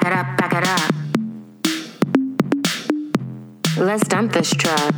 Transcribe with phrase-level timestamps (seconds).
[0.00, 0.94] Back it up, back it up.
[3.76, 4.94] Let's dump this truck.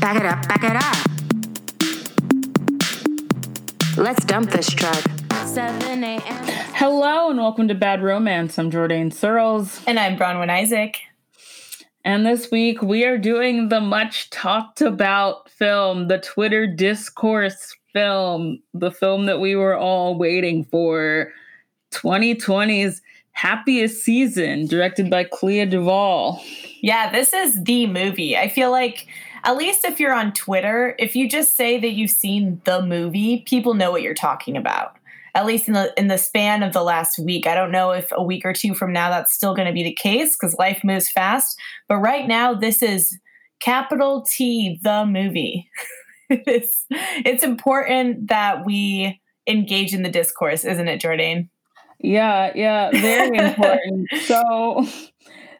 [0.00, 0.96] Back it up, back it up.
[3.98, 5.04] Let's dump this truck.
[5.44, 6.20] 7 a.m.
[6.72, 8.58] Hello and welcome to Bad Romance.
[8.58, 9.82] I'm Jordan Searles.
[9.86, 10.96] And I'm Bronwyn Isaac.
[12.02, 18.62] And this week we are doing the much talked about film, the Twitter discourse film,
[18.72, 21.30] the film that we were all waiting for
[21.92, 23.00] 2020's
[23.32, 26.42] happiest season, directed by Clea Duvall.
[26.80, 28.36] Yeah, this is the movie.
[28.36, 29.06] I feel like
[29.44, 33.44] at least if you're on Twitter, if you just say that you've seen the movie,
[33.46, 34.96] people know what you're talking about.
[35.34, 37.46] At least in the in the span of the last week.
[37.46, 39.82] I don't know if a week or two from now that's still going to be
[39.82, 41.60] the case because life moves fast.
[41.88, 43.18] But right now, this is
[43.60, 45.68] capital T the movie.
[46.30, 51.50] it's it's important that we engage in the discourse, isn't it, Jordan?
[52.06, 54.08] Yeah, yeah, very important.
[54.26, 54.86] so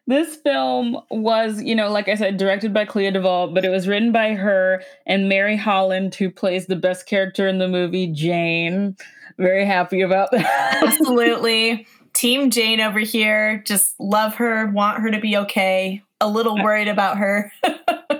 [0.06, 3.88] this film was, you know, like I said, directed by Clea Duvall, but it was
[3.88, 8.96] written by her and Mary Holland, who plays the best character in the movie, Jane.
[9.38, 10.84] Very happy about that.
[10.84, 11.84] Absolutely.
[12.12, 13.64] Team Jane over here.
[13.66, 16.00] Just love her, want her to be okay.
[16.20, 17.52] A little worried about her.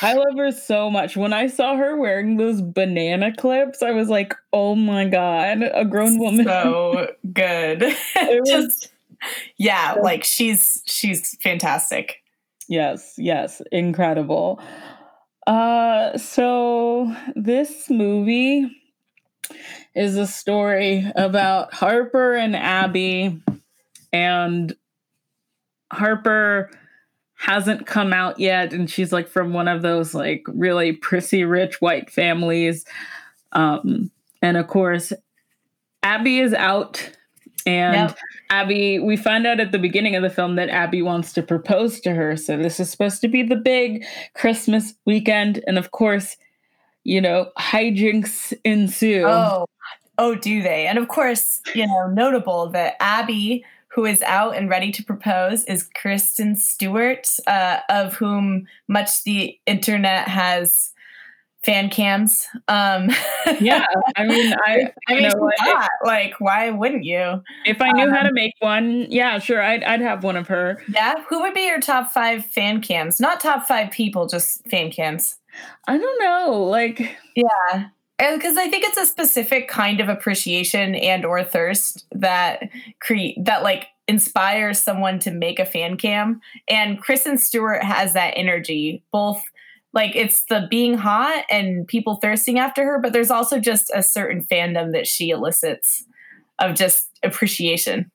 [0.00, 1.16] I love her so much.
[1.16, 5.84] When I saw her wearing those banana clips, I was like, "Oh my god, a
[5.84, 7.82] grown woman!" So good.
[7.82, 8.92] Was, Just
[9.56, 12.22] yeah, like she's she's fantastic.
[12.68, 14.60] Yes, yes, incredible.
[15.46, 18.70] Uh, so this movie
[19.94, 23.40] is a story about Harper and Abby,
[24.12, 24.76] and
[25.90, 26.70] Harper
[27.38, 28.72] hasn't come out yet.
[28.72, 32.84] And she's like from one of those like really prissy rich white families.
[33.52, 34.10] Um
[34.42, 35.12] and of course
[36.02, 37.10] abby is out.
[37.64, 38.18] And yep.
[38.50, 42.00] abby we find out at the beginning of the film that abby wants to propose
[42.00, 42.36] to her.
[42.36, 44.04] So this is supposed to be the big
[44.34, 45.62] christmas weekend.
[45.68, 46.36] And of course
[47.04, 49.22] you know hijinks ensue.
[49.24, 49.66] Oh
[50.18, 50.88] oh do they?
[50.88, 55.64] And of course you know notable that abby who is out and ready to propose
[55.64, 60.92] is Kristen Stewart, uh, of whom much the internet has
[61.64, 62.46] fan cams.
[62.68, 63.10] Um,
[63.60, 67.42] yeah, I mean, I, I mean, know, if, like, why wouldn't you?
[67.64, 70.46] If I knew um, how to make one, yeah, sure, I'd, I'd have one of
[70.48, 70.82] her.
[70.88, 73.20] Yeah, who would be your top five fan cams?
[73.20, 75.36] Not top five people, just fan cams.
[75.88, 81.24] I don't know, like, yeah because I think it's a specific kind of appreciation and
[81.24, 82.68] or thirst that
[83.00, 86.40] create that like inspires someone to make a fan cam.
[86.68, 89.42] And Kristen Stewart has that energy, both
[89.92, 94.02] like it's the being hot and people thirsting after her, but there's also just a
[94.02, 96.04] certain fandom that she elicits
[96.58, 98.10] of just appreciation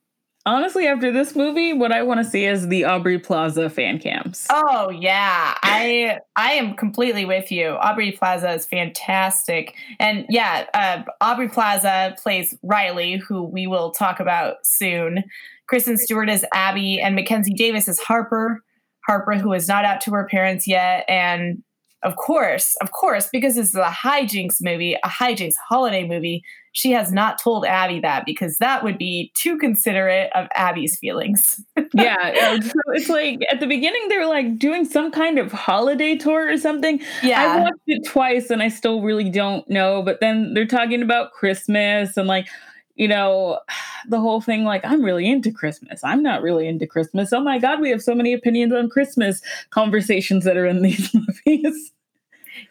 [0.46, 4.46] honestly, after this movie, what I want to see is the Aubrey Plaza fan cams.
[4.50, 7.70] Oh yeah, I I am completely with you.
[7.82, 14.20] Aubrey Plaza is fantastic, and yeah, uh, Aubrey Plaza plays Riley, who we will talk
[14.20, 15.24] about soon.
[15.68, 18.62] Kristen Stewart is Abby, and Mackenzie Davis is Harper.
[19.08, 21.62] Harper, who is not out to her parents yet, and
[22.04, 26.44] of course, of course, because this is a hijinks movie, a hijinks holiday movie,
[26.74, 31.64] she has not told Abby that because that would be too considerate of Abby's feelings.
[31.94, 32.60] yeah.
[32.60, 36.58] So it's like at the beginning, they're like doing some kind of holiday tour or
[36.58, 37.00] something.
[37.22, 37.42] Yeah.
[37.42, 40.02] I watched it twice and I still really don't know.
[40.02, 42.48] But then they're talking about Christmas and like,
[42.96, 43.60] you know,
[44.08, 46.04] the whole thing like, I'm really into Christmas.
[46.04, 47.34] I'm not really into Christmas.
[47.34, 51.14] Oh my God, we have so many opinions on Christmas conversations that are in these
[51.14, 51.92] movies.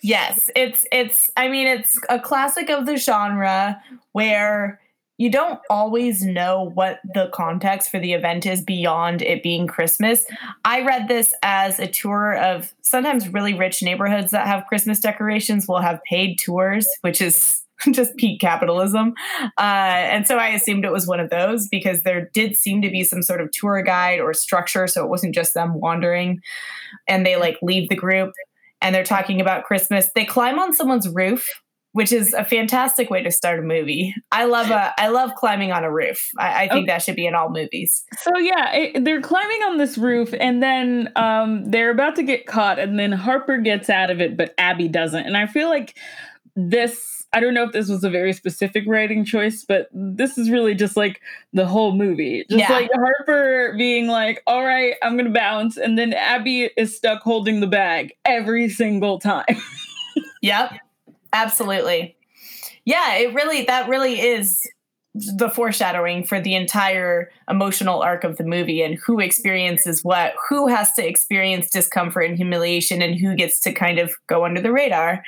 [0.00, 3.82] Yes, it's it's I mean it's a classic of the genre
[4.12, 4.80] where
[5.18, 10.24] you don't always know what the context for the event is beyond it being Christmas.
[10.64, 15.68] I read this as a tour of sometimes really rich neighborhoods that have Christmas decorations
[15.68, 17.61] will have paid tours, which is
[17.92, 19.14] just peak capitalism.
[19.58, 22.90] Uh, and so I assumed it was one of those because there did seem to
[22.90, 24.86] be some sort of tour guide or structure.
[24.86, 26.40] So it wasn't just them wandering
[27.08, 28.32] and they like leave the group
[28.80, 30.10] and they're talking about Christmas.
[30.14, 31.48] They climb on someone's roof,
[31.92, 34.14] which is a fantastic way to start a movie.
[34.32, 36.30] I love a I love climbing on a roof.
[36.38, 36.86] I, I think okay.
[36.86, 38.04] that should be in all movies.
[38.18, 42.46] So yeah, it, they're climbing on this roof, and then um, they're about to get
[42.46, 45.24] caught, and then Harper gets out of it, but Abby doesn't.
[45.24, 45.96] And I feel like
[46.56, 50.50] this I don't know if this was a very specific writing choice, but this is
[50.50, 51.20] really just like
[51.52, 52.44] the whole movie.
[52.50, 52.72] Just yeah.
[52.72, 55.78] like Harper being like, all right, I'm going to bounce.
[55.78, 59.56] And then Abby is stuck holding the bag every single time.
[60.42, 60.72] yep,
[61.32, 62.16] absolutely.
[62.84, 64.68] Yeah, it really, that really is
[65.14, 70.66] the foreshadowing for the entire emotional arc of the movie and who experiences what, who
[70.68, 74.72] has to experience discomfort and humiliation, and who gets to kind of go under the
[74.72, 75.22] radar.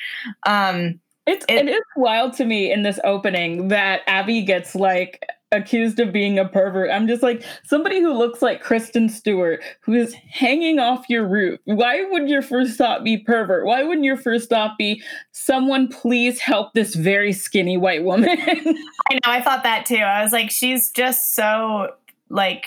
[0.46, 5.24] Um, it's it, it is wild to me in this opening that Abby gets like
[5.52, 6.90] accused of being a pervert.
[6.90, 11.60] I'm just like somebody who looks like Kristen Stewart who is hanging off your roof.
[11.64, 13.64] Why would your first thought be pervert?
[13.64, 18.28] Why wouldn't your first thought be someone please help this very skinny white woman?
[18.38, 19.96] I know, I thought that too.
[19.96, 21.94] I was like she's just so
[22.28, 22.66] like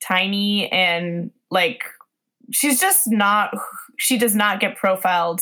[0.00, 1.84] tiny and like
[2.50, 3.54] she's just not
[3.98, 5.40] she does not get profiled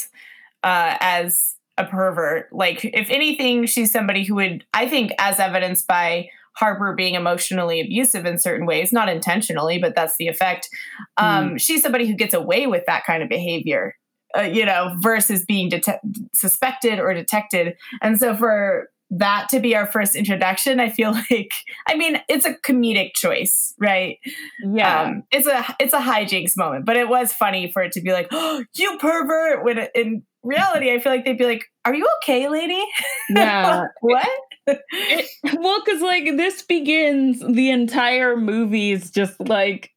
[0.63, 2.49] uh as a pervert.
[2.53, 7.81] Like, if anything, she's somebody who would, I think, as evidenced by Harper being emotionally
[7.81, 10.69] abusive in certain ways, not intentionally, but that's the effect.
[11.17, 11.61] Um, mm.
[11.61, 13.97] She's somebody who gets away with that kind of behavior,
[14.39, 16.01] uh, you know, versus being det-
[16.33, 17.75] suspected or detected.
[18.03, 21.53] And so for that to be our first introduction, I feel like,
[21.87, 24.19] I mean, it's a comedic choice, right?
[24.63, 28.01] Yeah, um, it's a it's a hijinks moment, but it was funny for it to
[28.01, 31.95] be like, "Oh, you pervert!" When in reality, I feel like they'd be like, "Are
[31.95, 32.83] you okay, lady?"
[33.31, 34.29] Yeah, what?
[34.67, 35.29] it,
[35.59, 39.91] well, because like this begins the entire movie's just like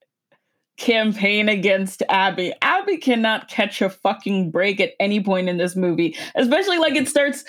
[0.77, 2.54] campaign against Abby.
[2.62, 7.07] Abby cannot catch a fucking break at any point in this movie, especially like it
[7.07, 7.44] starts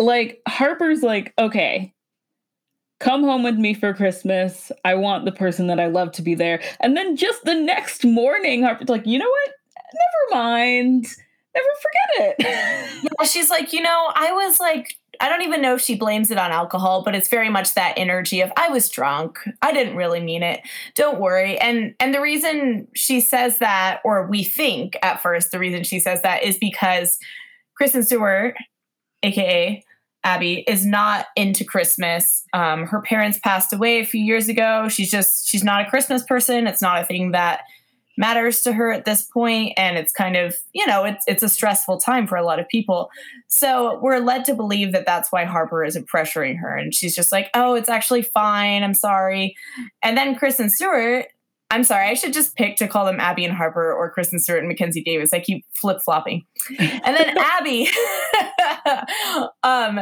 [0.00, 1.94] like Harper's like, okay,
[2.98, 4.72] come home with me for Christmas.
[4.84, 6.62] I want the person that I love to be there.
[6.80, 9.50] And then just the next morning, Harper's like, you know what?
[9.76, 11.06] Never mind.
[11.54, 13.02] Never forget it.
[13.18, 16.30] yeah, she's like, you know, I was like I don't even know if she blames
[16.30, 19.38] it on alcohol, but it's very much that energy of I was drunk.
[19.60, 20.60] I didn't really mean it.
[20.94, 21.58] Don't worry.
[21.58, 26.00] And and the reason she says that or we think at first the reason she
[26.00, 27.18] says that is because
[27.76, 28.56] Kristen Stewart
[29.22, 29.84] aka
[30.22, 32.44] Abby is not into Christmas.
[32.52, 34.88] Um, her parents passed away a few years ago.
[34.88, 36.66] She's just she's not a Christmas person.
[36.66, 37.62] It's not a thing that
[38.20, 41.48] matters to her at this point and it's kind of you know it's it's a
[41.48, 43.08] stressful time for a lot of people
[43.46, 47.32] so we're led to believe that that's why harper isn't pressuring her and she's just
[47.32, 49.56] like oh it's actually fine i'm sorry
[50.02, 51.28] and then Kristen Stewart
[51.72, 54.58] I'm sorry, I should just pick to call them Abby and Harper or Kristen Stewart
[54.58, 55.32] and Mackenzie Davis.
[55.32, 56.44] I keep flip flopping.
[56.78, 57.88] And then Abby,
[59.62, 60.00] um,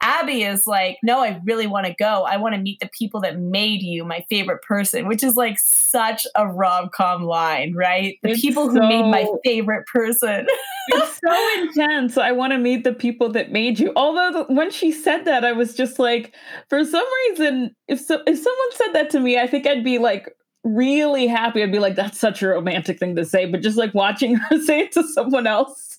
[0.00, 2.22] Abby is like, no, I really want to go.
[2.22, 5.58] I want to meet the people that made you my favorite person, which is like
[5.58, 8.16] such a rom com line, right?
[8.22, 10.46] The it's people who made my favorite person.
[10.88, 12.16] it's so intense.
[12.16, 13.92] I want to meet the people that made you.
[13.96, 16.34] Although the, when she said that, I was just like,
[16.70, 19.98] for some reason, if so, if someone said that to me, I think I'd be
[19.98, 21.62] like really happy.
[21.62, 23.46] I'd be like, that's such a romantic thing to say.
[23.46, 25.98] But just like watching her say it to someone else.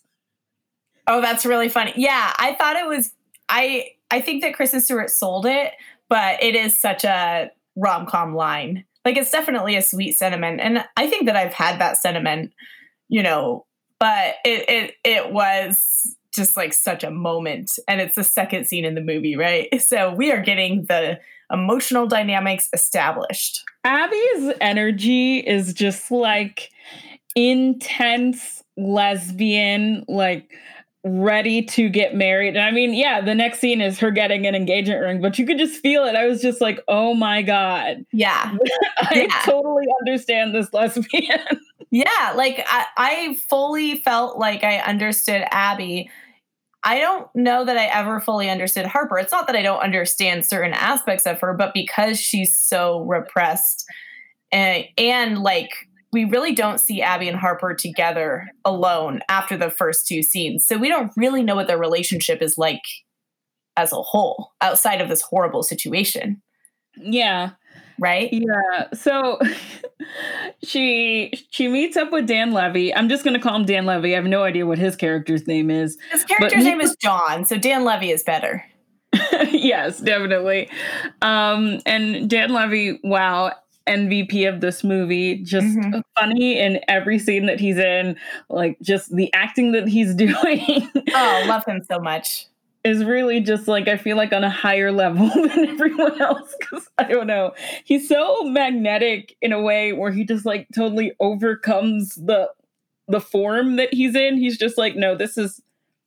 [1.07, 1.94] Oh, that's really funny.
[1.95, 3.13] Yeah, I thought it was.
[3.50, 5.74] I I think that Kristen Stewart sold it,
[6.07, 8.86] but it is such a rom com line.
[9.04, 12.54] Like it's definitely a sweet sentiment, and I think that I've had that sentiment,
[13.10, 13.65] you know.
[14.00, 18.86] But it it it was just like such a moment, and it's the second scene
[18.86, 19.68] in the movie, right?
[19.81, 21.19] So we are getting the
[21.51, 23.63] emotional dynamics established.
[23.83, 26.69] Abby's energy is just like
[27.35, 30.49] intense lesbian, like
[31.05, 32.55] ready to get married.
[32.55, 35.45] And I mean, yeah, the next scene is her getting an engagement ring, but you
[35.45, 36.15] could just feel it.
[36.15, 38.05] I was just like, oh my God.
[38.13, 38.55] Yeah.
[38.97, 39.41] I yeah.
[39.43, 41.41] totally understand this lesbian.
[41.91, 42.33] yeah.
[42.35, 46.09] Like I, I fully felt like I understood Abby
[46.83, 49.17] I don't know that I ever fully understood Harper.
[49.17, 53.85] It's not that I don't understand certain aspects of her, but because she's so repressed
[54.51, 55.71] and, and like
[56.11, 60.65] we really don't see Abby and Harper together alone after the first two scenes.
[60.67, 62.83] So we don't really know what their relationship is like
[63.75, 66.41] as a whole outside of this horrible situation.
[66.95, 67.51] Yeah
[68.00, 68.29] right?
[68.31, 68.93] Yeah.
[68.93, 69.39] So
[70.63, 72.93] she she meets up with Dan Levy.
[72.93, 74.13] I'm just gonna call him Dan Levy.
[74.13, 75.97] I have no idea what his character's name is.
[76.12, 78.63] His character's name is John, so Dan Levy is better.
[79.51, 80.69] yes, definitely.
[81.21, 83.53] Um, and Dan Levy, wow,
[83.88, 85.38] MVP of this movie.
[85.43, 86.00] Just mm-hmm.
[86.17, 88.17] funny in every scene that he's in,
[88.50, 90.89] like just the acting that he's doing.
[91.13, 92.47] oh, love him so much
[92.83, 96.87] is really just like I feel like on a higher level than everyone else because
[96.97, 97.53] I don't know.
[97.83, 102.49] He's so magnetic in a way where he just like totally overcomes the
[103.07, 104.37] the form that he's in.
[104.37, 105.61] He's just like, no, this is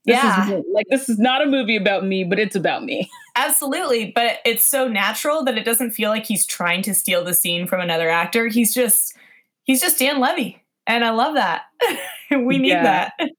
[0.04, 0.50] this yeah.
[0.50, 3.10] is like this is not a movie about me, but it's about me.
[3.36, 7.34] Absolutely, but it's so natural that it doesn't feel like he's trying to steal the
[7.34, 8.46] scene from another actor.
[8.46, 9.16] He's just
[9.64, 11.62] he's just Dan Levy, and I love that.
[12.30, 13.10] we need yeah.
[13.18, 13.30] that.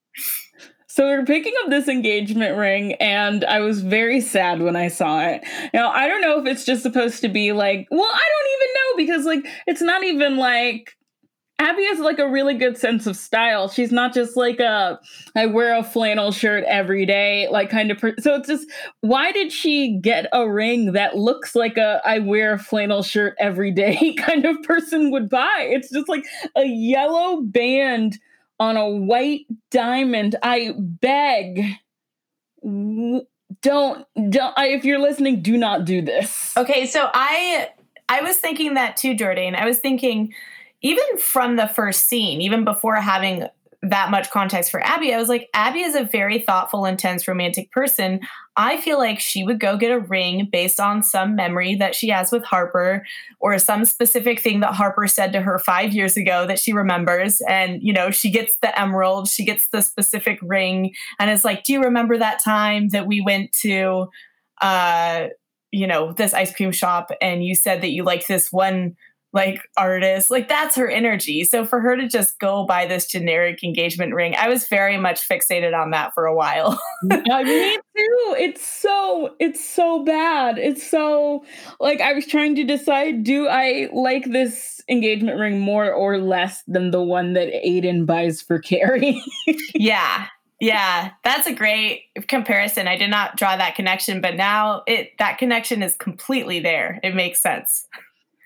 [0.97, 4.87] So we are picking up this engagement ring, and I was very sad when I
[4.87, 5.43] saw it.
[5.71, 8.73] Now, I don't know if it's just supposed to be like, well, I don't even
[8.73, 10.97] know because, like, it's not even like
[11.59, 13.69] Abby has like a really good sense of style.
[13.69, 14.99] She's not just like a
[15.35, 18.67] I wear a flannel shirt every day like kind of per- so it's just
[19.01, 23.35] why did she get a ring that looks like a I wear a flannel shirt
[23.39, 25.67] every day kind of person would buy?
[25.69, 26.25] It's just like
[26.55, 28.17] a yellow band
[28.59, 30.35] on a white diamond.
[30.41, 31.63] I beg
[33.61, 36.55] don't don't I, if you're listening do not do this.
[36.57, 37.69] Okay, so I
[38.09, 39.55] I was thinking that too, Jordan.
[39.55, 40.33] I was thinking
[40.81, 43.47] even from the first scene, even before having
[43.83, 47.71] that much context for Abby, I was like, Abby is a very thoughtful, intense, romantic
[47.71, 48.21] person.
[48.55, 52.09] I feel like she would go get a ring based on some memory that she
[52.09, 53.05] has with Harper
[53.39, 57.39] or some specific thing that Harper said to her five years ago that she remembers.
[57.41, 60.93] And, you know, she gets the emerald, she gets the specific ring.
[61.19, 64.07] And it's like, do you remember that time that we went to,
[64.59, 65.27] uh,
[65.71, 68.95] you know, this ice cream shop and you said that you liked this one
[69.33, 70.31] like artist.
[70.31, 71.43] Like that's her energy.
[71.43, 75.27] So for her to just go buy this generic engagement ring, I was very much
[75.27, 76.79] fixated on that for a while.
[77.03, 78.35] yeah, me too.
[78.39, 80.57] It's so it's so bad.
[80.57, 81.45] It's so
[81.79, 86.63] like I was trying to decide do I like this engagement ring more or less
[86.67, 89.21] than the one that Aidan buys for Carrie?
[89.75, 90.27] yeah.
[90.59, 92.87] Yeah, that's a great comparison.
[92.87, 96.99] I did not draw that connection, but now it that connection is completely there.
[97.03, 97.85] It makes sense.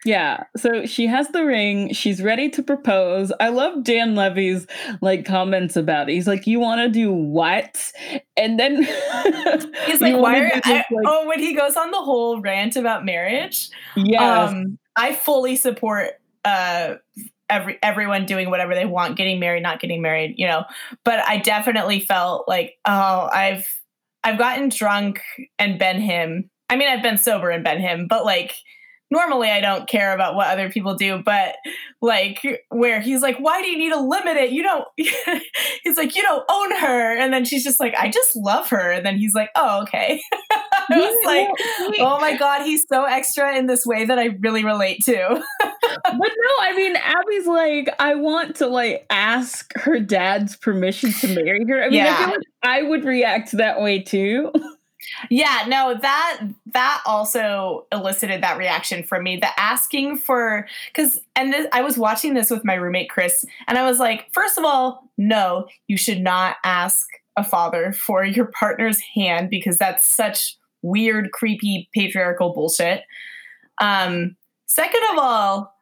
[0.03, 0.45] Yeah.
[0.57, 1.93] So she has the ring.
[1.93, 3.31] She's ready to propose.
[3.39, 4.65] I love Dan Levy's
[5.01, 6.13] like comments about it.
[6.13, 7.91] He's like, "You want to do what?"
[8.35, 8.83] And then
[9.85, 13.05] he's like, "Why?" Are, I, like, oh, when he goes on the whole rant about
[13.05, 16.11] marriage, yeah, um, I fully support
[16.43, 16.95] uh
[17.51, 20.63] every everyone doing whatever they want, getting married, not getting married, you know.
[21.03, 23.67] But I definitely felt like, oh, I've
[24.23, 25.21] I've gotten drunk
[25.59, 26.49] and been him.
[26.69, 28.55] I mean, I've been sober and been him, but like
[29.11, 31.55] normally I don't care about what other people do, but
[32.01, 32.39] like
[32.69, 34.51] where he's like, why do you need to limit it?
[34.51, 34.87] You don't,
[35.83, 37.17] he's like, you don't own her.
[37.17, 38.91] And then she's just like, I just love her.
[38.91, 40.21] And then he's like, oh, okay.
[40.89, 44.63] I was like, oh my God, he's so extra in this way that I really
[44.63, 45.43] relate to.
[45.59, 51.35] but no, I mean, Abby's like, I want to like ask her dad's permission to
[51.35, 51.83] marry her.
[51.83, 52.15] I mean, yeah.
[52.17, 54.51] I feel like I would react that way too.
[55.29, 56.41] Yeah, no, that
[56.73, 59.37] that also elicited that reaction from me.
[59.37, 63.77] The asking for cuz and this, I was watching this with my roommate Chris and
[63.77, 68.51] I was like, first of all, no, you should not ask a father for your
[68.59, 73.03] partner's hand because that's such weird creepy patriarchal bullshit.
[73.79, 74.35] Um
[74.67, 75.75] second of all,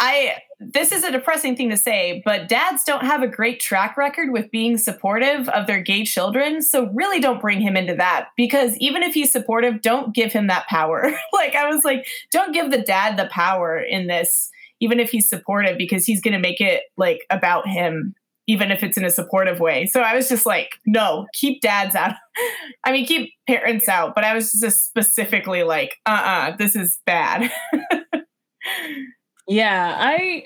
[0.00, 3.96] I this is a depressing thing to say, but dads don't have a great track
[3.96, 6.62] record with being supportive of their gay children.
[6.62, 10.48] So really don't bring him into that because even if he's supportive, don't give him
[10.48, 11.12] that power.
[11.32, 14.50] like I was like, don't give the dad the power in this,
[14.80, 18.14] even if he's supportive, because he's going to make it like about him,
[18.48, 19.86] even if it's in a supportive way.
[19.86, 22.16] So I was just like, no, keep dads out.
[22.84, 24.16] I mean, keep parents out.
[24.16, 27.48] But I was just specifically like, uh uh-uh, uh, this is bad.
[29.48, 30.44] Yeah, I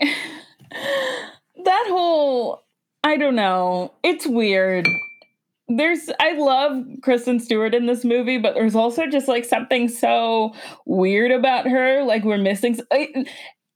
[1.64, 2.62] that whole
[3.04, 3.92] I don't know.
[4.02, 4.86] It's weird.
[5.68, 10.54] There's I love Kristen Stewart in this movie, but there's also just like something so
[10.86, 12.04] weird about her.
[12.04, 12.78] Like we're missing.
[12.92, 13.26] I,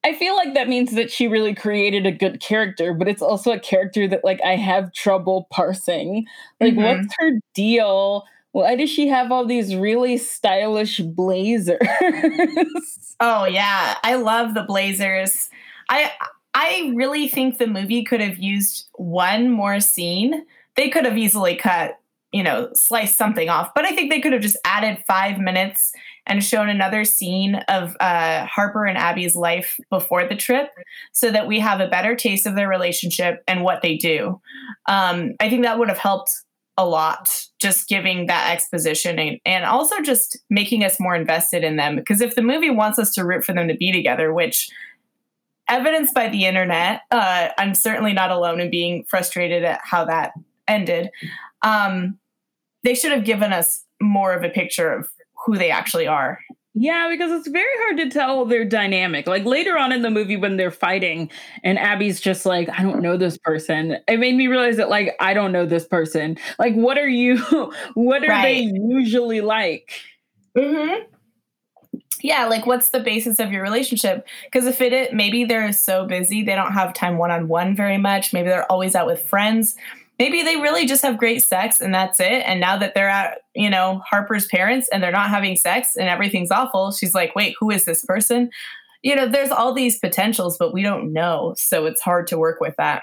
[0.04, 3.50] I feel like that means that she really created a good character, but it's also
[3.50, 6.26] a character that like I have trouble parsing.
[6.60, 6.82] Like, mm-hmm.
[6.82, 8.24] what's her deal?
[8.56, 11.78] Why does she have all these really stylish blazers?
[13.20, 15.50] oh yeah, I love the blazers.
[15.90, 16.10] I
[16.54, 20.46] I really think the movie could have used one more scene.
[20.74, 21.98] They could have easily cut,
[22.32, 25.92] you know, sliced something off, but I think they could have just added five minutes
[26.26, 30.70] and shown another scene of uh, Harper and Abby's life before the trip
[31.12, 34.40] so that we have a better taste of their relationship and what they do.
[34.86, 36.30] Um, I think that would have helped
[36.76, 37.28] a lot
[37.58, 41.96] just giving that exposition and, and also just making us more invested in them.
[41.96, 44.68] Because if the movie wants us to root for them to be together which
[45.68, 50.32] evidenced by the internet uh, i'm certainly not alone in being frustrated at how that
[50.68, 51.10] ended.
[51.62, 52.18] Um,
[52.84, 55.08] they should have given us more of a picture of
[55.44, 56.38] who they actually are
[56.78, 59.26] yeah, because it's very hard to tell their dynamic.
[59.26, 61.30] Like later on in the movie when they're fighting
[61.64, 63.96] and Abby's just like, I don't know this person.
[64.06, 66.36] It made me realize that like I don't know this person.
[66.58, 67.38] Like what are you
[67.94, 68.42] what are right.
[68.42, 69.90] they usually like?
[70.54, 71.04] Mhm.
[72.22, 74.26] Yeah, like what's the basis of your relationship?
[74.44, 77.96] Because if it maybe they're so busy they don't have time one on one very
[77.96, 78.34] much.
[78.34, 79.76] Maybe they're always out with friends
[80.18, 82.42] maybe they really just have great sex and that's it.
[82.46, 86.08] And now that they're at, you know, Harper's parents and they're not having sex and
[86.08, 88.50] everything's awful, she's like, wait, who is this person?
[89.02, 91.54] You know, there's all these potentials, but we don't know.
[91.56, 93.02] So it's hard to work with that.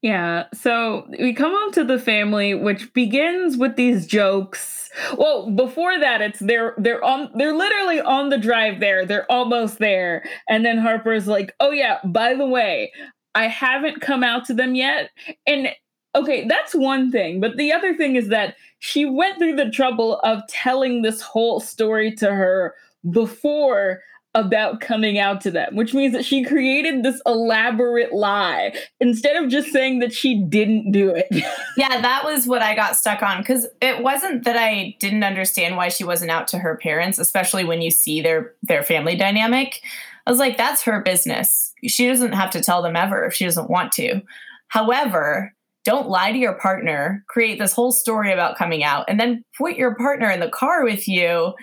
[0.00, 0.46] Yeah.
[0.52, 4.90] So we come home to the family, which begins with these jokes.
[5.16, 9.06] Well, before that, it's they're they're on they're literally on the drive there.
[9.06, 10.24] They're almost there.
[10.48, 12.90] And then Harper's like, oh yeah, by the way,
[13.36, 15.10] I haven't come out to them yet.
[15.46, 15.68] And
[16.14, 17.40] okay, that's one thing.
[17.40, 21.60] But the other thing is that she went through the trouble of telling this whole
[21.60, 22.74] story to her
[23.10, 24.02] before
[24.34, 29.50] about coming out to them, which means that she created this elaborate lie instead of
[29.50, 31.26] just saying that she didn't do it.
[31.76, 35.76] yeah, that was what I got stuck on because it wasn't that I didn't understand
[35.76, 39.82] why she wasn't out to her parents, especially when you see their their family dynamic.
[40.26, 41.74] I was like, that's her business.
[41.86, 44.22] She doesn't have to tell them ever if she doesn't want to.
[44.68, 45.52] However,
[45.84, 49.76] don't lie to your partner, create this whole story about coming out, and then put
[49.76, 51.54] your partner in the car with you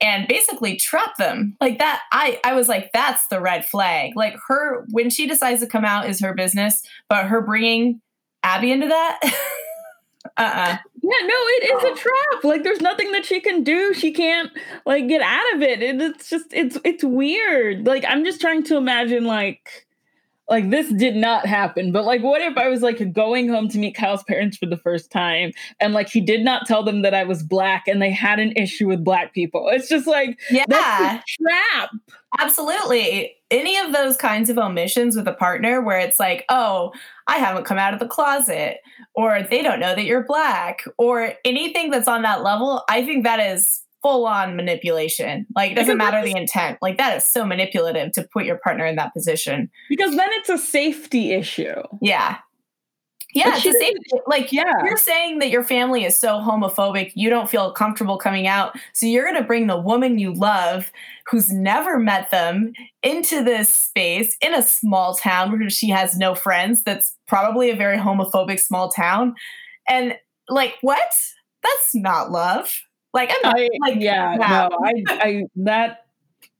[0.00, 1.56] and basically trap them.
[1.60, 4.12] Like that i i was like that's the red flag.
[4.16, 8.00] Like her when she decides to come out is her business but her bringing
[8.42, 9.18] abby into that
[10.36, 10.76] uh-uh.
[11.02, 12.44] Yeah no it is a trap.
[12.44, 13.94] Like there's nothing that she can do.
[13.94, 14.50] She can't
[14.84, 15.82] like get out of it.
[15.82, 17.86] It's just it's it's weird.
[17.86, 19.86] Like i'm just trying to imagine like
[20.48, 23.78] like this did not happen but like what if i was like going home to
[23.78, 27.14] meet kyle's parents for the first time and like he did not tell them that
[27.14, 29.68] i was black and they had an issue with black people?
[29.68, 31.20] It's just like yeah.
[31.26, 31.90] trap.
[32.38, 33.34] Absolutely.
[33.50, 36.92] Any of those kinds of omissions with a partner where it's like oh
[37.26, 38.78] i haven't come out of the closet
[39.14, 43.22] or they don't know that you're black or anything that's on that level i think
[43.22, 45.46] that is full on manipulation.
[45.56, 46.76] Like it doesn't matter the intent.
[46.82, 49.70] Like that is so manipulative to put your partner in that position.
[49.88, 51.82] Because then it's a safety issue.
[52.02, 52.36] Yeah.
[53.32, 54.20] Yeah, it's a safety.
[54.26, 54.84] Like yeah.
[54.84, 58.76] you're saying that your family is so homophobic, you don't feel comfortable coming out.
[58.92, 60.92] So you're going to bring the woman you love
[61.26, 66.34] who's never met them into this space in a small town where she has no
[66.34, 66.82] friends.
[66.82, 69.34] That's probably a very homophobic small town.
[69.88, 70.14] And
[70.50, 71.10] like what?
[71.62, 72.82] That's not love.
[73.14, 76.04] Like I'm not, I, like yeah, no, I I that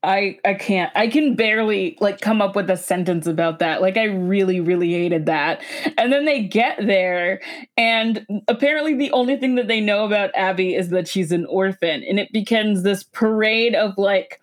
[0.05, 0.93] I I can't.
[0.95, 3.83] I can barely like come up with a sentence about that.
[3.83, 5.63] Like I really really hated that.
[5.99, 7.41] And then they get there
[7.77, 12.05] and apparently the only thing that they know about Abby is that she's an orphan
[12.05, 14.41] and it becomes this parade of like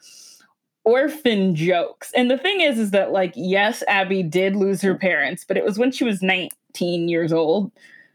[0.83, 2.11] orphan jokes.
[2.13, 5.63] And the thing is is that like yes, Abby did lose her parents, but it
[5.63, 7.71] was when she was 19 years old.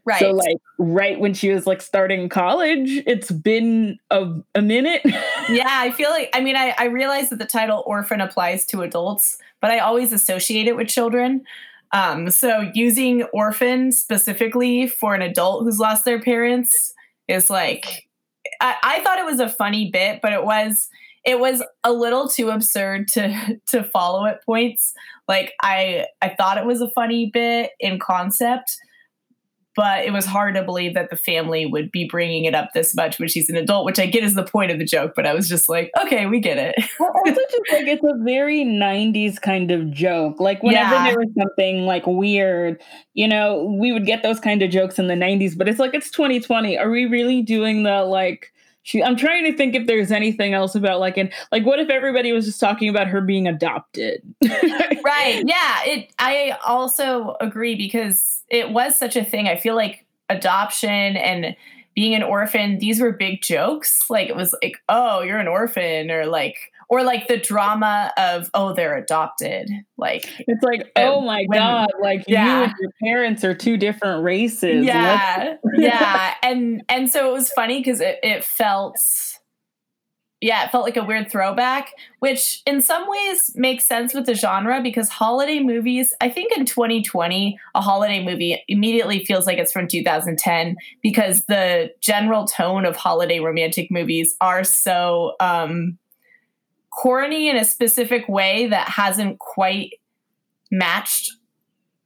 [0.07, 0.21] Right.
[0.21, 5.01] So like right when she was like starting college, it's been a, a minute.
[5.49, 8.83] yeah, I feel like I mean I, I realize that the title orphan applies to
[8.83, 11.43] adults, but I always associate it with children.
[11.91, 16.93] Um, so using orphan specifically for an adult who's lost their parents
[17.27, 18.07] is like
[18.61, 20.87] I, I thought it was a funny bit, but it was
[21.25, 24.93] it was a little too absurd to to follow at points.
[25.27, 28.77] Like I I thought it was a funny bit in concept,
[29.77, 32.95] but it was hard to believe that the family would be bringing it up this
[32.95, 35.13] much when she's an adult, which I get is the point of the joke.
[35.15, 36.75] But I was just like, okay, we get it.
[36.99, 40.39] well, also just like it's a very '90s kind of joke.
[40.39, 41.07] Like whenever yeah.
[41.09, 42.81] there was something like weird,
[43.13, 45.55] you know, we would get those kind of jokes in the '90s.
[45.55, 46.75] But it's like it's 2020.
[46.75, 48.51] Are we really doing the like?
[48.87, 51.89] She i'm trying to think if there's anything else about like and like what if
[51.89, 54.21] everybody was just talking about her being adopted?
[55.03, 55.43] Right.
[55.45, 55.83] Yeah.
[55.85, 59.47] It i also agree because it was such a thing.
[59.47, 61.55] I feel like adoption and
[61.95, 64.09] being an orphan these were big jokes.
[64.09, 66.57] Like it was like oh you're an orphan or like
[66.89, 69.69] or like the drama of oh they're adopted.
[69.97, 72.45] Like it's like oh my when, god like yeah.
[72.45, 74.85] you and your parents are two different races.
[74.85, 75.55] Yeah.
[75.77, 76.33] Yeah.
[76.41, 78.97] And and so it was funny because it, it felt
[80.41, 84.35] yeah it felt like a weird throwback which in some ways makes sense with the
[84.35, 89.71] genre because holiday movies i think in 2020 a holiday movie immediately feels like it's
[89.71, 95.97] from 2010 because the general tone of holiday romantic movies are so um
[96.97, 99.93] corny in a specific way that hasn't quite
[100.71, 101.31] matched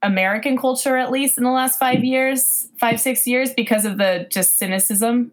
[0.02, 4.26] American culture, at least in the last five years, five, six years, because of the
[4.30, 5.32] just cynicism.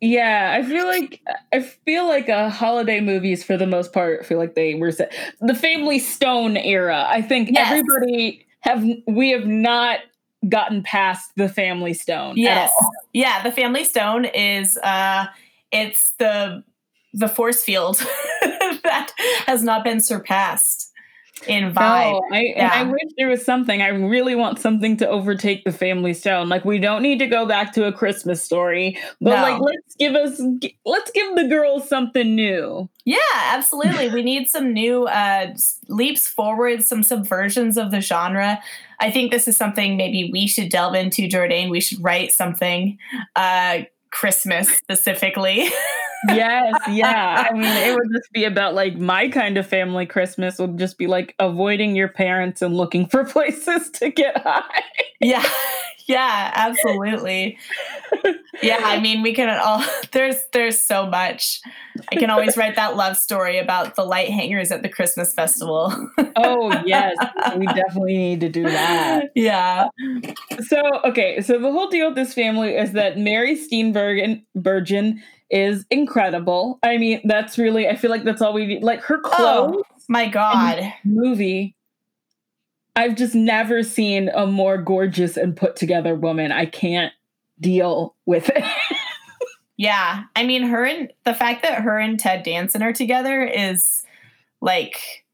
[0.00, 4.38] yeah, I feel like I feel like uh, holiday movies, for the most part, feel
[4.38, 5.14] like they were set.
[5.40, 7.06] the Family Stone era.
[7.08, 7.70] I think yes.
[7.70, 10.00] everybody have we have not
[10.48, 12.34] gotten past the Family Stone.
[12.36, 12.72] Yes,
[13.12, 15.26] yeah, the Family Stone is uh,
[15.70, 16.64] it's the
[17.14, 17.96] the force field
[18.42, 19.12] that
[19.46, 20.90] has not been surpassed.
[21.46, 22.12] in vibe.
[22.12, 23.82] No, I, and I wish there was something.
[23.82, 26.48] I really want something to overtake the Family Stone.
[26.48, 29.42] Like we don't need to go back to a Christmas story, but No.
[29.42, 30.40] like let's give us
[30.86, 32.88] let's give the girls something new.
[33.04, 33.18] Yeah,
[33.52, 34.08] absolutely.
[34.10, 35.54] we need some new uh,
[35.88, 38.58] leaps forward, some subversions of the genre.
[39.00, 41.68] I think this is something maybe we should delve into, Jordan.
[41.68, 42.96] We should write something,
[43.36, 43.80] uh,
[44.14, 45.68] Christmas specifically.
[46.28, 47.48] Yes, yeah.
[47.50, 50.96] I mean, it would just be about like my kind of family Christmas would just
[50.96, 54.62] be like avoiding your parents and looking for places to get high.
[55.20, 55.44] yeah,
[56.06, 57.58] yeah, absolutely.
[58.62, 59.84] Yeah, I mean, we can all.
[60.12, 61.60] There's there's so much.
[62.12, 65.92] I can always write that love story about the light hangers at the Christmas festival.
[66.36, 67.16] Oh yes,
[67.56, 69.30] we definitely need to do that.
[69.36, 69.86] yeah.
[70.66, 75.84] So okay, so the whole deal with this family is that Mary Steenburgen Virgin is
[75.90, 76.78] incredible.
[76.82, 78.82] I mean, that's really I feel like that's all we need.
[78.82, 80.92] Like her oh clothes Oh my God.
[81.04, 81.76] movie.
[82.96, 86.52] I've just never seen a more gorgeous and put together woman.
[86.52, 87.12] I can't
[87.60, 88.64] deal with it.
[89.76, 94.04] Yeah, I mean, her and the fact that her and Ted Danson are together is
[94.60, 95.24] like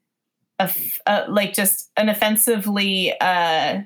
[0.57, 0.71] a,
[1.05, 3.81] uh, like just an offensively uh,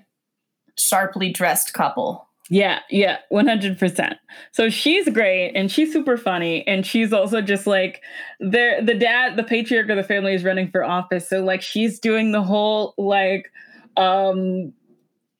[0.77, 2.27] sharply dressed couple.
[2.49, 4.15] Yeah, yeah, 100%.
[4.51, 8.01] So she's great and she's super funny and she's also just like
[8.39, 11.27] the the dad, the patriarch of the family is running for office.
[11.27, 13.51] So like she's doing the whole like
[13.97, 14.73] um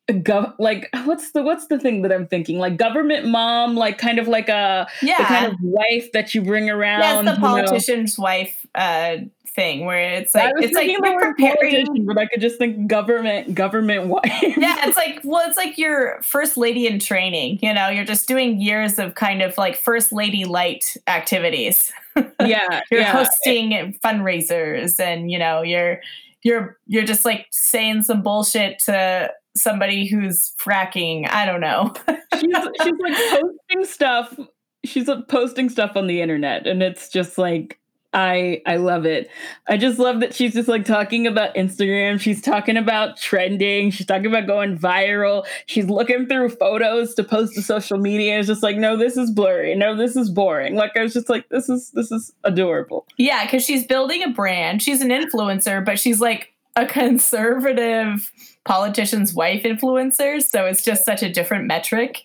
[0.10, 2.60] gov- like what's the what's the thing that I'm thinking?
[2.60, 6.42] Like government mom, like kind of like a Yeah, the kind of wife that you
[6.42, 7.26] bring around.
[7.26, 7.64] that's the you know?
[7.64, 9.18] politician's wife uh,
[9.56, 12.06] thing where it's like it's like you're preparing.
[12.06, 14.24] but I could just think government, government wife.
[14.58, 17.60] Yeah, it's like well, it's like your first lady in training.
[17.62, 21.92] You know, you're just doing years of kind of like first lady light activities.
[22.40, 23.12] yeah, you're yeah.
[23.12, 26.02] hosting fundraisers and you know you're
[26.46, 31.94] you're you're just like saying some bullshit to somebody who's fracking i don't know
[32.40, 34.40] she's she's like posting stuff.
[34.84, 37.80] She's posting stuff on the internet, and it's just like
[38.16, 39.30] I I love it.
[39.68, 42.20] I just love that she's just like talking about Instagram.
[42.20, 43.92] She's talking about trending.
[43.92, 45.46] She's talking about going viral.
[45.66, 48.40] She's looking through photos to post to social media.
[48.40, 49.76] It's just like, no, this is blurry.
[49.76, 50.76] No, this is boring.
[50.76, 53.06] Like I was just like, this is this is adorable.
[53.18, 58.32] yeah because she's building a brand she's an influencer but she's like a conservative
[58.66, 62.22] politician's wife influencer so it's just such a different metric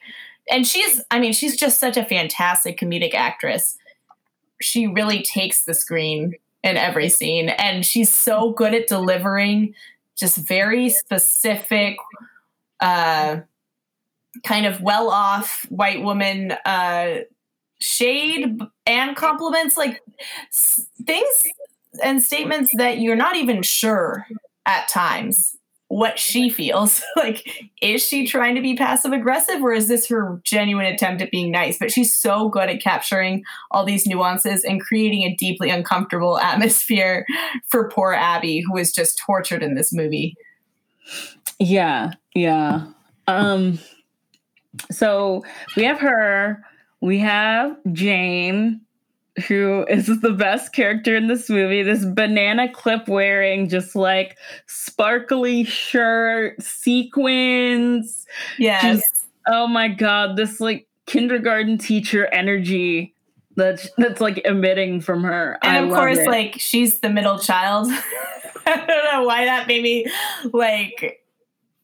[0.51, 3.77] and she's i mean she's just such a fantastic comedic actress
[4.61, 9.75] she really takes the screen in every scene and she's so good at delivering
[10.17, 11.97] just very specific
[12.81, 13.39] uh
[14.45, 17.17] kind of well off white woman uh
[17.81, 20.01] shade and compliments like
[21.07, 21.45] things
[22.03, 24.27] and statements that you're not even sure
[24.67, 25.57] at times
[25.91, 27.03] what she feels.
[27.17, 31.31] Like is she trying to be passive aggressive or is this her genuine attempt at
[31.31, 31.79] being nice?
[31.79, 37.27] But she's so good at capturing all these nuances and creating a deeply uncomfortable atmosphere
[37.69, 40.35] for poor abby who is just tortured in this movie.
[41.59, 42.87] Yeah, yeah.
[43.27, 43.81] Um
[44.91, 45.43] so
[45.77, 46.65] we have her,
[47.01, 48.81] we have Jane,
[49.47, 51.83] who is the best character in this movie.
[51.83, 58.27] This banana clip wearing, just like sparkly shirt, sequins.
[58.59, 59.03] yes
[59.47, 63.15] Oh my god, this like kindergarten teacher energy
[63.57, 65.59] that's that's like emitting from her.
[65.63, 66.27] and I of course it.
[66.29, 67.89] like she's the middle child
[68.67, 70.07] i don't know why that made me
[70.53, 71.21] like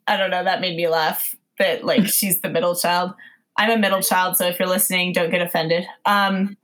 [0.07, 3.13] i don't know that made me laugh that like she's the middle child
[3.57, 6.57] i'm a middle child so if you're listening don't get offended um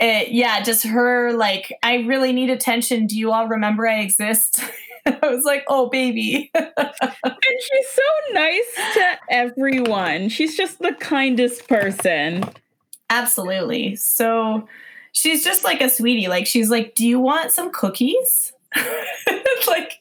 [0.00, 4.60] it, yeah just her like i really need attention do you all remember i exist
[5.06, 6.50] i was like oh baby
[7.46, 10.28] and she's so nice to everyone.
[10.28, 12.44] She's just the kindest person.
[13.10, 13.96] Absolutely.
[13.96, 14.68] So
[15.12, 16.28] she's just like a sweetie.
[16.28, 18.52] Like she's like, "Do you want some cookies?"
[19.66, 20.00] like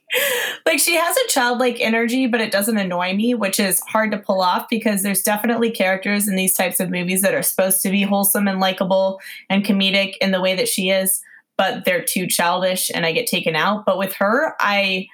[0.65, 4.17] like she has a childlike energy, but it doesn't annoy me, which is hard to
[4.17, 7.89] pull off because there's definitely characters in these types of movies that are supposed to
[7.89, 11.21] be wholesome and likable and comedic in the way that she is,
[11.58, 13.86] but they're too childish and I get taken out.
[13.86, 15.08] But with her, I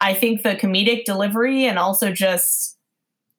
[0.00, 2.76] I think the comedic delivery and also just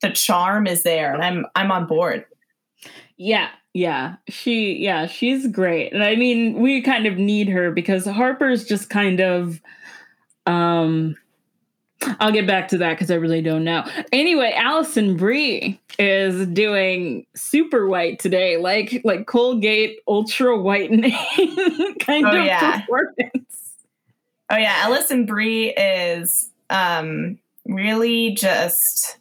[0.02, 2.26] the charm is there and I'm I'm on board.
[3.18, 4.16] Yeah, yeah.
[4.30, 5.92] She yeah, she's great.
[5.94, 9.60] And I mean, we kind of need her because Harper's just kind of
[10.46, 11.16] um
[12.20, 13.84] I'll get back to that because I really don't know.
[14.12, 21.12] Anyway, Alison Brie is doing super white today, like like Colgate ultra whitening
[22.00, 22.82] kind Oh, of yeah.
[22.82, 23.74] performance.
[24.52, 29.18] Oh yeah, Alison Brie is um really just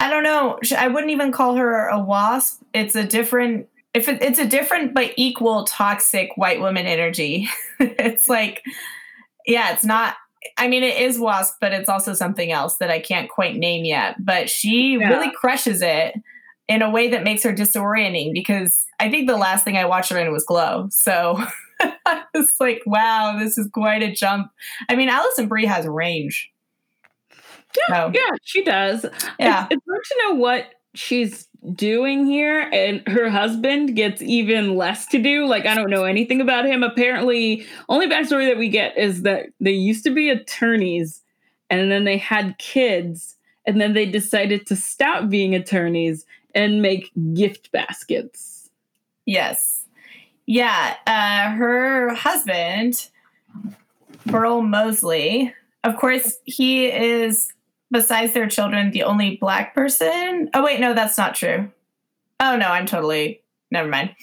[0.00, 0.58] I don't know.
[0.76, 2.62] I wouldn't even call her a wasp.
[2.72, 7.48] It's a different if it, it's a different but equal toxic white woman energy.
[7.78, 8.62] it's like
[9.46, 10.16] yeah, it's not
[10.56, 13.84] I mean it is wasp, but it's also something else that I can't quite name
[13.84, 15.08] yet, but she yeah.
[15.08, 16.14] really crushes it
[16.66, 20.10] in a way that makes her disorienting because I think the last thing I watched
[20.10, 20.88] her in was Glow.
[20.90, 21.44] So
[22.06, 24.50] I was like, wow, this is quite a jump.
[24.88, 26.50] I mean, Alison Brie has range.
[27.76, 29.06] Yeah, so, yeah, she does.
[29.38, 29.66] Yeah.
[29.70, 35.06] It's, it's hard to know what she's doing here and her husband gets even less
[35.06, 38.96] to do like i don't know anything about him apparently only backstory that we get
[38.96, 41.22] is that they used to be attorneys
[41.68, 47.10] and then they had kids and then they decided to stop being attorneys and make
[47.34, 48.70] gift baskets
[49.26, 49.84] yes
[50.46, 53.10] yeah uh, her husband
[54.24, 55.54] burl moseley
[55.84, 57.52] of course he is
[57.90, 60.50] besides their children, the only black person.
[60.54, 61.70] Oh wait, no, that's not true.
[62.40, 64.14] Oh no, I'm totally never mind.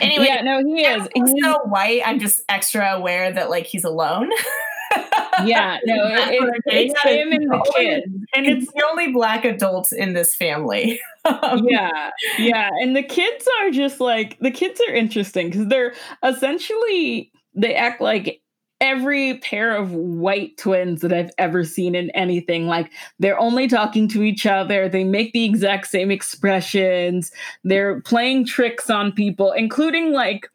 [0.00, 1.08] Anyway, yeah, no, he is.
[1.14, 2.02] He's so white.
[2.04, 4.30] I'm just extra aware that like he's alone.
[5.44, 9.92] yeah, no, it, it, it's him and the kids, and it's the only black adults
[9.92, 11.00] in this family.
[11.26, 15.92] Um, yeah, yeah, and the kids are just like the kids are interesting because they're
[16.22, 18.40] essentially they act like
[18.80, 22.66] every pair of white twins that I've ever seen in anything.
[22.66, 27.32] Like they're only talking to each other, they make the exact same expressions,
[27.64, 30.48] they're playing tricks on people, including like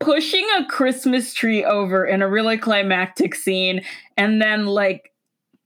[0.00, 3.82] pushing a Christmas tree over in a really climactic scene
[4.16, 5.12] and then like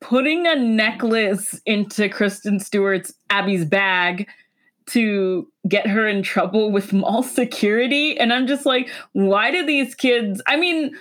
[0.00, 4.26] putting a necklace into Kristen Stewart's Abby's bag
[4.87, 8.18] to get her in trouble with mall security.
[8.18, 10.96] And I'm just like why do these kids I mean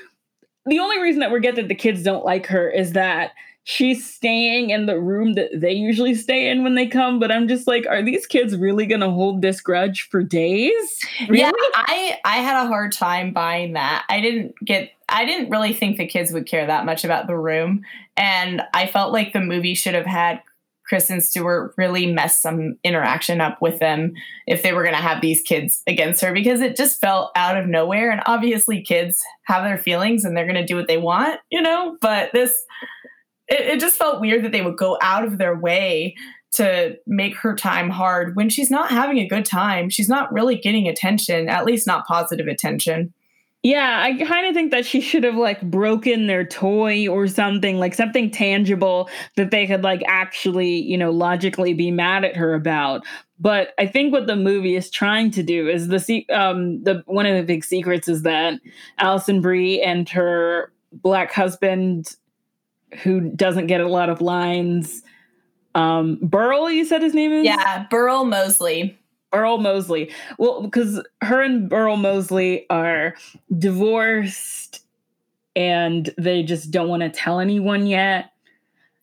[0.65, 3.31] the only reason that we get that the kids don't like her is that
[3.63, 7.47] she's staying in the room that they usually stay in when they come but i'm
[7.47, 11.41] just like are these kids really going to hold this grudge for days really?
[11.41, 15.73] yeah i i had a hard time buying that i didn't get i didn't really
[15.73, 17.83] think the kids would care that much about the room
[18.17, 20.41] and i felt like the movie should have had
[20.91, 24.11] Kristen Stewart really messed some interaction up with them
[24.45, 27.55] if they were going to have these kids against her because it just felt out
[27.55, 28.11] of nowhere.
[28.11, 31.61] And obviously, kids have their feelings and they're going to do what they want, you
[31.61, 31.95] know?
[32.01, 32.61] But this,
[33.47, 36.13] it, it just felt weird that they would go out of their way
[36.55, 39.89] to make her time hard when she's not having a good time.
[39.89, 43.13] She's not really getting attention, at least not positive attention.
[43.63, 47.77] Yeah, I kind of think that she should have like broken their toy or something,
[47.77, 52.55] like something tangible that they could like actually, you know, logically be mad at her
[52.55, 53.05] about.
[53.39, 57.27] But I think what the movie is trying to do is the um the one
[57.27, 58.59] of the big secrets is that
[58.97, 62.15] Alison Brie and her black husband
[63.03, 65.03] who doesn't get a lot of lines
[65.75, 67.45] um Burl you said his name is?
[67.45, 68.97] Yeah, Burl Moseley.
[69.33, 70.11] Earl Moseley.
[70.37, 73.15] Well, because her and Earl Moseley are
[73.57, 74.83] divorced
[75.55, 78.31] and they just don't want to tell anyone yet.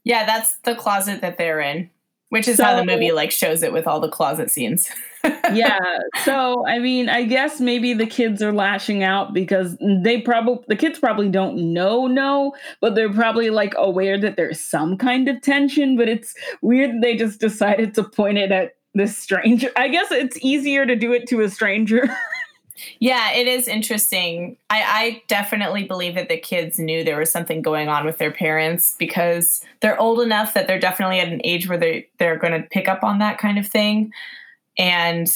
[0.04, 1.90] Yeah, that's the closet that they're in,
[2.30, 4.88] which is so, how the movie like shows it with all the closet scenes.
[5.52, 5.78] yeah.
[6.24, 10.76] So, I mean, I guess maybe the kids are lashing out because they probably the
[10.76, 15.42] kids probably don't know no, but they're probably like aware that there's some kind of
[15.42, 19.70] tension, but it's weird they just decided to point it at this stranger.
[19.76, 22.08] I guess it's easier to do it to a stranger.
[23.00, 24.56] yeah, it is interesting.
[24.70, 28.30] I, I definitely believe that the kids knew there was something going on with their
[28.30, 32.60] parents because they're old enough that they're definitely at an age where they they're going
[32.60, 34.12] to pick up on that kind of thing,
[34.76, 35.28] and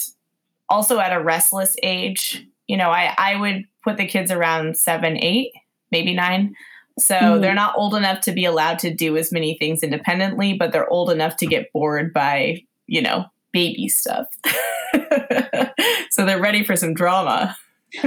[0.69, 2.47] also at a restless age.
[2.69, 5.53] You know, I I would put the kids around seven, eight,
[5.91, 6.55] maybe nine.
[6.99, 7.41] So mm-hmm.
[7.41, 10.89] they're not old enough to be allowed to do as many things independently, but they're
[10.89, 14.27] old enough to get bored by, you know, baby stuff.
[16.11, 17.57] so they're ready for some drama.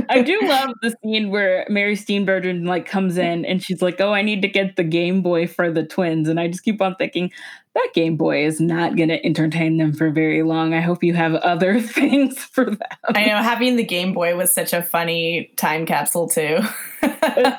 [0.09, 4.13] I do love the scene where Mary Steenburgen like comes in and she's like, "Oh,
[4.13, 6.95] I need to get the Game Boy for the twins," and I just keep on
[6.95, 7.31] thinking
[7.75, 10.73] that Game Boy is not going to entertain them for very long.
[10.73, 12.79] I hope you have other things for them.
[13.13, 16.59] I know having the Game Boy was such a funny time capsule too.
[17.01, 17.13] like,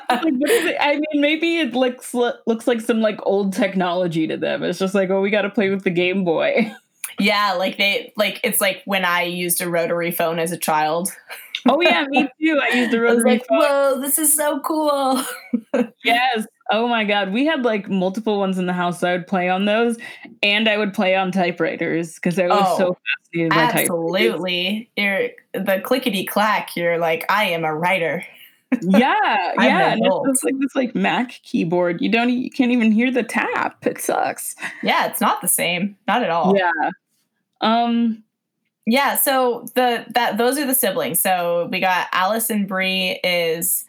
[0.09, 4.63] I mean, maybe it looks looks like some like old technology to them.
[4.63, 6.73] It's just like, oh, we got to play with the Game Boy.
[7.19, 11.11] Yeah, like they like it's like when I used a rotary phone as a child.
[11.67, 12.59] Oh yeah, me too.
[12.61, 13.59] I used the rotary like, phone.
[13.59, 15.23] Whoa, this is so cool.
[16.03, 16.45] yes.
[16.71, 19.03] Oh my god, we had like multiple ones in the house.
[19.03, 19.97] I would play on those,
[20.43, 22.97] and I would play on typewriters because I was oh, so
[23.33, 26.75] fascinated by Absolutely, you're the clickety clack.
[26.75, 28.23] You're like, I am a writer.
[28.81, 29.13] Yeah,
[29.59, 29.93] yeah.
[29.93, 32.01] And it's just like this like Mac keyboard.
[32.01, 33.85] You don't you can't even hear the tap.
[33.87, 34.55] It sucks.
[34.83, 35.95] Yeah, it's not the same.
[36.07, 36.55] Not at all.
[36.55, 36.91] Yeah.
[37.61, 38.23] Um
[38.85, 41.19] Yeah, so the that those are the siblings.
[41.19, 43.85] So we got Alison Brie is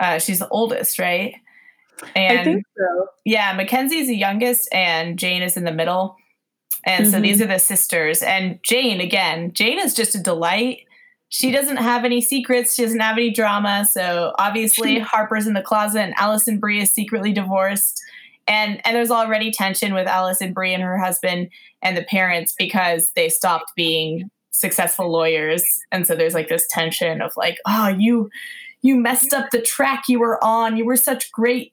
[0.00, 1.34] uh she's the oldest, right?
[2.14, 3.08] And I think so.
[3.24, 6.16] yeah, Mackenzie's the youngest and Jane is in the middle.
[6.84, 7.22] And so Mhm.
[7.22, 8.22] these are the sisters.
[8.22, 10.80] And Jane, again, Jane is just a delight.
[11.30, 12.74] She doesn't have any secrets.
[12.74, 13.84] She doesn't have any drama.
[13.90, 18.00] So obviously Harper's in the closet and Alison Brie is secretly divorced.
[18.48, 21.50] And and there's already tension with Alison Brie and her husband
[21.82, 25.62] and the parents because they stopped being successful lawyers.
[25.92, 28.30] And so there's like this tension of like, oh, you
[28.82, 30.76] you messed up the track you were on.
[30.76, 31.72] You were such great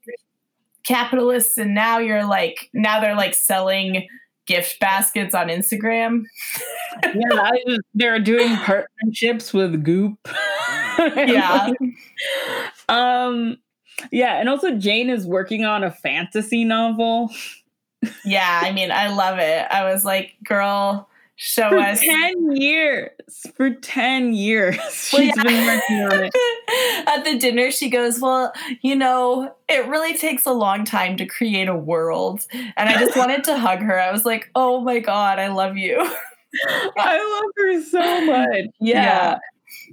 [0.83, 4.07] capitalists and now you're like now they're like selling
[4.45, 6.25] gift baskets on Instagram.
[7.03, 10.17] Yeah, just, they're doing partnerships with Goop.
[10.97, 11.71] Yeah.
[12.89, 13.57] um
[14.11, 17.29] yeah, and also Jane is working on a fantasy novel.
[18.23, 19.65] Yeah, I mean, I love it.
[19.71, 22.01] I was like, girl, show For us.
[22.01, 23.09] 10 years.
[23.55, 24.75] For 10 years.
[24.91, 25.43] She's Well, yeah.
[25.43, 27.07] been working on it.
[27.07, 31.25] At the dinner, she goes, Well, you know, it really takes a long time to
[31.25, 32.45] create a world.
[32.53, 33.99] And I just wanted to hug her.
[33.99, 35.97] I was like, Oh my God, I love you.
[36.97, 38.65] I love her so much.
[38.79, 39.03] Yeah.
[39.03, 39.37] Yeah.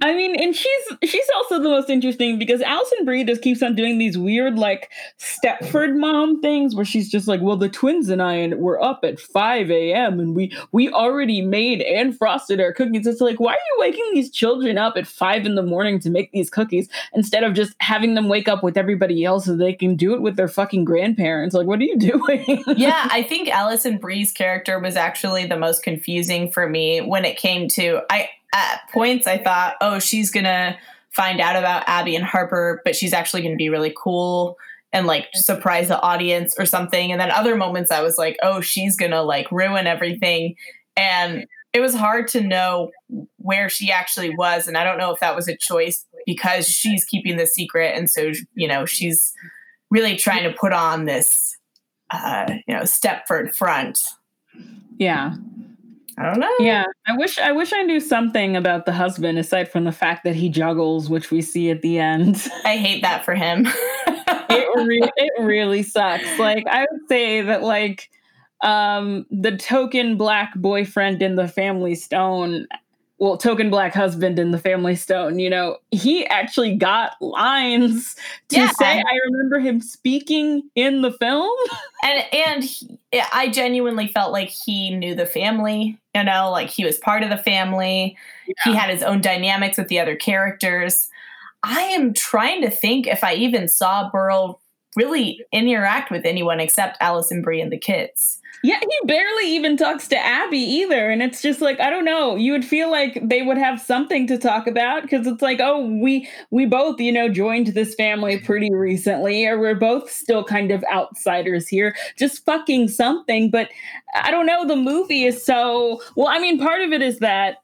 [0.01, 3.75] I mean, and she's she's also the most interesting because Alison Brie just keeps on
[3.75, 8.21] doing these weird like Stepford mom things where she's just like, well, the twins and
[8.21, 10.19] I and were up at 5 a.m.
[10.19, 13.05] and we we already made and frosted our cookies.
[13.05, 16.09] It's like, why are you waking these children up at five in the morning to
[16.09, 19.73] make these cookies instead of just having them wake up with everybody else so they
[19.73, 21.53] can do it with their fucking grandparents?
[21.53, 22.63] Like, what are you doing?
[22.75, 27.37] yeah, I think Alison Brie's character was actually the most confusing for me when it
[27.37, 30.77] came to I at points I thought, oh, she's gonna
[31.11, 34.57] find out about Abby and Harper, but she's actually gonna be really cool
[34.91, 37.11] and like surprise the audience or something.
[37.11, 40.55] And then other moments I was like, oh, she's gonna like ruin everything.
[40.95, 42.91] And it was hard to know
[43.37, 44.67] where she actually was.
[44.67, 47.97] And I don't know if that was a choice because she's keeping the secret.
[47.97, 49.33] And so, you know, she's
[49.89, 51.57] really trying to put on this
[52.13, 53.99] uh, you know, Stepford front.
[54.97, 55.35] yeah.
[56.17, 56.53] I don't know.
[56.59, 60.23] Yeah, I wish I wish I knew something about the husband aside from the fact
[60.23, 62.47] that he juggles, which we see at the end.
[62.65, 63.67] I hate that for him.
[63.67, 66.37] it re- it really sucks.
[66.37, 68.09] Like I would say that like
[68.63, 72.67] um the token black boyfriend in the Family Stone,
[73.19, 78.15] well, token black husband in the Family Stone, you know, he actually got lines
[78.49, 78.71] to Yeah.
[78.71, 78.99] say.
[78.99, 81.55] I remember him speaking in the film.
[82.03, 82.99] and and he,
[83.31, 85.97] I genuinely felt like he knew the family.
[86.15, 88.17] You know, like he was part of the family.
[88.63, 91.09] He had his own dynamics with the other characters.
[91.63, 94.59] I am trying to think if I even saw Burl
[94.95, 98.39] really interact with anyone except Alison Brie and the kids.
[98.65, 101.09] Yeah, he barely even talks to Abby either.
[101.09, 104.25] And it's just like, I don't know, you would feel like they would have something
[104.27, 108.39] to talk about because it's like, oh, we we both, you know, joined this family
[108.39, 111.93] pretty recently, or we're both still kind of outsiders here.
[112.17, 113.51] Just fucking something.
[113.51, 113.67] But
[114.15, 117.62] I don't know, the movie is so well, I mean, part of it is that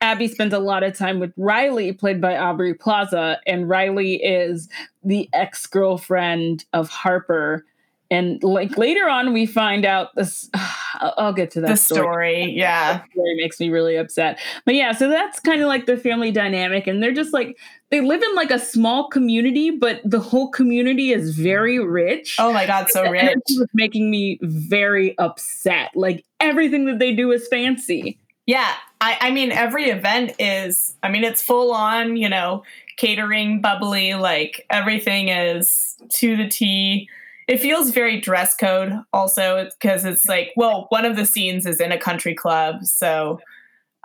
[0.00, 4.68] Abby spends a lot of time with Riley, played by Aubrey Plaza, and Riley is
[5.04, 7.64] the ex girlfriend of Harper.
[8.08, 10.48] And like later on, we find out this.
[10.94, 12.02] I'll I'll get to that the story.
[12.02, 12.98] story, yeah.
[12.98, 14.38] That story makes me really upset.
[14.64, 17.58] But yeah, so that's kind of like the family dynamic, and they're just like
[17.90, 22.36] they live in like a small community, but the whole community is very rich.
[22.38, 23.22] Oh my god, so And rich.
[23.48, 25.90] it was making me very upset.
[25.96, 28.18] Like everything that they do is fancy.
[28.46, 32.62] Yeah, I, I mean, every event is, I mean, it's full on, you know,
[32.96, 37.08] catering, bubbly, like everything is to the T.
[37.48, 41.80] It feels very dress code also because it's like, well, one of the scenes is
[41.80, 42.84] in a country club.
[42.84, 43.40] So,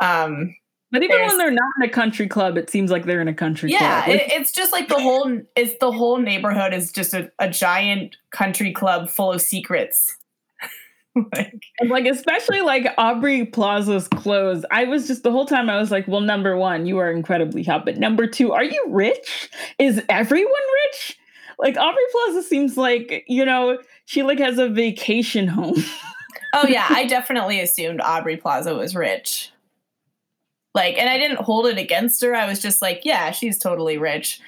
[0.02, 0.56] um,
[0.92, 3.34] But even when they're not in a country club, it seems like they're in a
[3.34, 4.16] country yeah, club.
[4.16, 8.18] It, it's just like the whole, it's the whole neighborhood is just a, a giant
[8.32, 10.18] country club full of secrets.
[11.34, 14.66] like, And, like especially like Aubrey Plaza's clothes.
[14.72, 17.64] I was just the whole time I was like, well, number one, you are incredibly
[17.64, 19.50] hot, but number two, are you rich?
[19.78, 20.54] Is everyone
[20.86, 21.18] rich?
[21.60, 25.84] Like Aubrey Plaza seems like you know she like has a vacation home.
[26.54, 29.52] Oh yeah, I definitely assumed Aubrey Plaza was rich.
[30.74, 32.36] Like, and I didn't hold it against her.
[32.36, 34.42] I was just like, yeah, she's totally rich.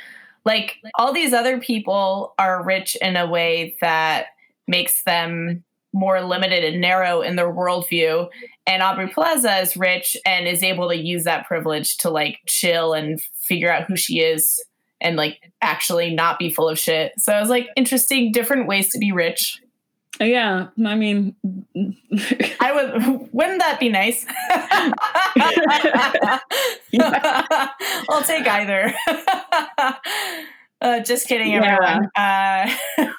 [0.46, 4.28] Like all these other people are rich in a way that
[4.68, 5.64] makes them
[5.94, 8.28] more limited and narrow in their worldview.
[8.66, 12.94] And Aubrey Plaza is rich and is able to use that privilege to like chill
[12.94, 14.64] and figure out who she is
[15.00, 17.14] and like actually not be full of shit.
[17.20, 19.62] So I was like, interesting, different ways to be rich.
[20.22, 21.36] Uh, yeah, I mean,
[22.60, 23.34] I would.
[23.34, 24.26] Wouldn't that be nice?
[28.10, 28.94] I'll take either.
[30.84, 31.78] Uh, just kidding, Yeah.
[31.82, 32.10] everyone.
[32.16, 32.70] Uh,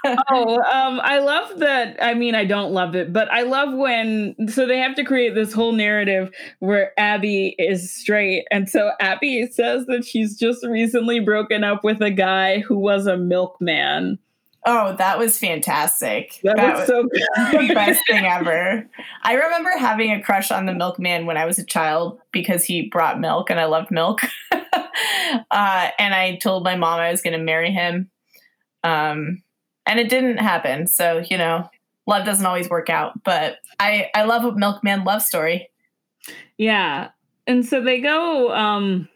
[0.31, 1.97] oh, um, I love that.
[2.01, 5.35] I mean, I don't love it, but I love when so they have to create
[5.35, 11.21] this whole narrative where Abby is straight, and so Abby says that she's just recently
[11.21, 14.19] broken up with a guy who was a milkman.
[14.67, 16.41] oh, that was fantastic.
[16.43, 17.03] That, was, so
[17.53, 18.87] the best thing ever.
[19.23, 22.89] I remember having a crush on the milkman when I was a child because he
[22.89, 24.21] brought milk and I loved milk.
[25.51, 28.11] uh, and I told my mom I was going to marry him.
[28.82, 29.42] Um,
[29.86, 30.86] and it didn't happen.
[30.86, 31.68] So, you know,
[32.07, 33.22] love doesn't always work out.
[33.24, 35.68] But I, I love a milkman love story.
[36.57, 37.11] Yeah.
[37.47, 39.09] And so they go um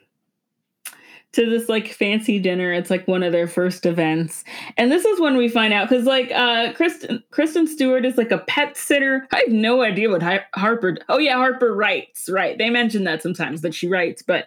[1.32, 2.72] to this like fancy dinner.
[2.72, 4.44] It's like one of their first events.
[4.76, 8.30] And this is when we find out cuz like uh Kristen Kristen Stewart is like
[8.30, 9.26] a pet sitter.
[9.32, 12.28] I have no idea what Har- Harper Oh yeah, Harper writes.
[12.30, 12.56] Right.
[12.56, 14.46] They mention that sometimes that she writes, but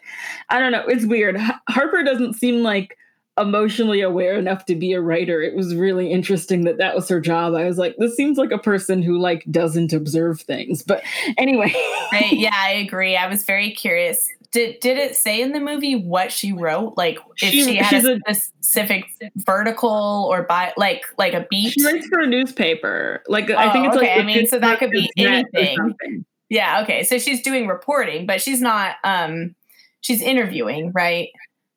[0.50, 0.86] I don't know.
[0.88, 1.38] It's weird.
[1.38, 2.98] H- Harper doesn't seem like
[3.38, 5.42] emotionally aware enough to be a writer.
[5.42, 7.56] It was really interesting that that was her job.
[7.56, 10.84] I was like, this seems like a person who like doesn't observe things.
[10.84, 11.04] But
[11.38, 11.72] anyway,
[12.12, 13.16] I, yeah, I agree.
[13.16, 14.30] I was very curious.
[14.52, 16.96] Did did it say in the movie what she wrote?
[16.98, 19.06] Like if She- she, had a, a- specific
[19.38, 21.72] vertical or by like like a beat?
[21.74, 23.24] She writes for a newspaper.
[23.28, 24.16] Like I think Oh, it's like okay.
[24.18, 26.26] the I mean, so that could be Pittsburgh Gazette or anything.
[26.50, 27.04] Yeah, okay.
[27.06, 29.56] So she's doing reporting, but she's not um
[30.02, 31.30] she's interviewing, right?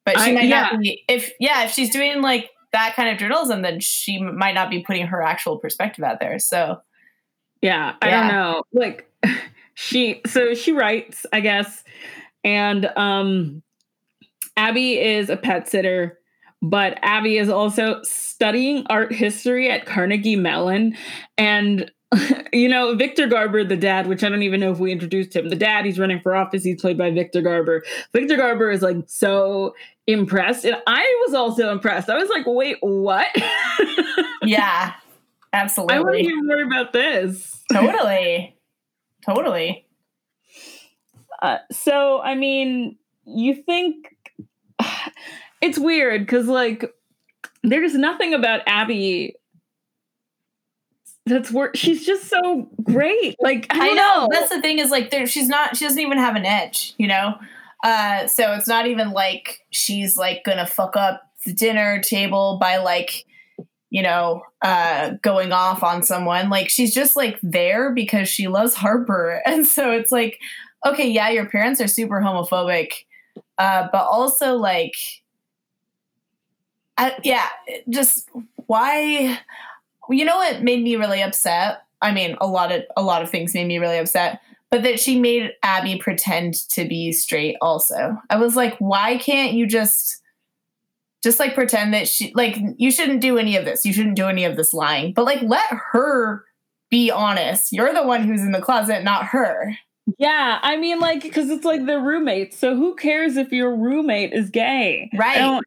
[0.04, 0.62] But she I- might yeah.
[0.72, 4.54] not be if yeah, if she's doing like that kind of journalism, then she might
[4.56, 6.40] not be putting her actual perspective out there.
[6.40, 6.80] So
[7.62, 8.20] Yeah, I Yeah.
[8.20, 8.62] don't know.
[8.72, 9.08] Like
[9.74, 11.84] she so she writes, I guess,
[12.44, 13.62] and um
[14.56, 16.18] Abby is a pet sitter,
[16.62, 20.96] but Abby is also studying art history at Carnegie Mellon
[21.36, 21.90] and
[22.52, 25.48] you know, Victor Garber, the dad, which I don't even know if we introduced him.
[25.48, 26.64] The dad, he's running for office.
[26.64, 27.82] He's played by Victor Garber.
[28.12, 29.74] Victor Garber is like so
[30.06, 30.64] impressed.
[30.64, 32.08] And I was also impressed.
[32.08, 33.26] I was like, wait, what?
[34.42, 34.94] yeah,
[35.52, 35.96] absolutely.
[35.96, 37.62] I want to hear more about this.
[37.72, 38.56] totally.
[39.24, 39.83] Totally.
[41.42, 44.16] Uh, so I mean, you think
[45.60, 46.92] it's weird because like
[47.62, 49.36] there's nothing about Abby
[51.26, 53.36] that's wor She's just so great.
[53.40, 53.94] Like I, I, know.
[53.94, 54.28] know.
[54.30, 57.06] That's the thing is like there she's not she doesn't even have an edge, you
[57.06, 57.34] know?
[57.82, 62.76] Uh so it's not even like she's like gonna fuck up the dinner table by
[62.76, 63.24] like
[63.88, 66.50] you know, uh going off on someone.
[66.50, 69.40] Like she's just like there because she loves Harper.
[69.46, 70.40] And so it's like,
[70.84, 73.04] okay, yeah, your parents are super homophobic.
[73.58, 74.96] Uh but also like
[76.96, 77.48] I, yeah,
[77.88, 78.28] just
[78.66, 79.40] why
[80.10, 81.82] you know what made me really upset?
[82.02, 85.00] I mean, a lot of a lot of things made me really upset, but that
[85.00, 88.18] she made Abby pretend to be straight also.
[88.30, 90.20] I was like, why can't you just
[91.22, 93.84] just like pretend that she like you shouldn't do any of this.
[93.86, 95.12] You shouldn't do any of this lying.
[95.14, 96.44] But like let her
[96.90, 97.72] be honest.
[97.72, 99.74] You're the one who's in the closet, not her.
[100.18, 102.58] Yeah, I mean, like because it's like they're roommates.
[102.58, 105.10] So who cares if your roommate is gay?
[105.14, 105.36] Right.
[105.36, 105.66] I don't.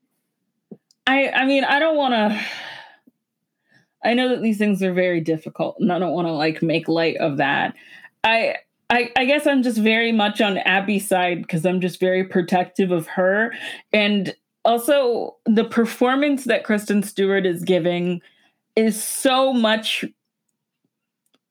[1.07, 2.45] I I mean, I don't want to.
[4.05, 6.87] I know that these things are very difficult, and I don't want to like make
[6.87, 7.73] light of that.
[8.23, 8.55] I
[8.89, 12.91] I, I guess I'm just very much on Abby's side because I'm just very protective
[12.91, 13.53] of her,
[13.91, 18.21] and also the performance that Kristen Stewart is giving
[18.75, 20.05] is so much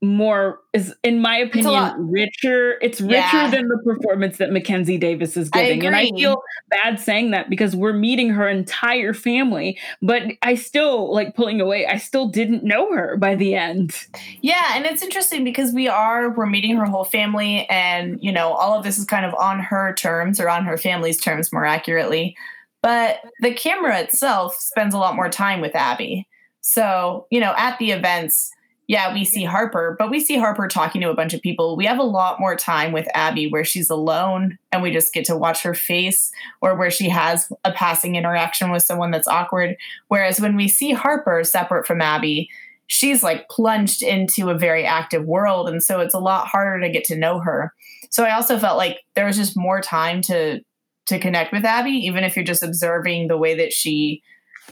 [0.03, 3.51] more is in my opinion richer it's richer Yeah.
[3.51, 7.49] than the performance that mackenzie davis is I giving and i feel bad saying that
[7.49, 12.63] because we're meeting her entire family but i still like pulling away i still didn't
[12.63, 13.97] know her by the end
[14.43, 18.53] Yeah, and it's interesting because we are we're meeting her whole family and you know,
[18.53, 21.65] all of this is kind of on her terms or on her family's terms more
[21.65, 22.37] accurately.
[22.83, 26.29] But the camera itself spends a lot more time with Abby.
[26.61, 28.51] So, you know, at the events,
[28.89, 31.77] yeah, we see Harper, but we see Harper talking to a bunch of people.
[31.77, 35.25] We have a lot more time with Abby where she's alone and we just get
[35.27, 36.31] to watch her face
[36.61, 39.77] or where she has a passing interaction with someone that's awkward.
[40.07, 42.49] Whereas when we see Harper separate from Abby,
[42.87, 46.93] she's like plunged into a very active world and so it's a lot harder to
[46.93, 47.75] get to know her
[48.11, 50.61] so i also felt like there was just more time to
[51.07, 54.23] to connect with abby even if you're just observing the way that she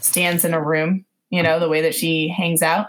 [0.00, 2.86] stands in a room you know the way that she hangs out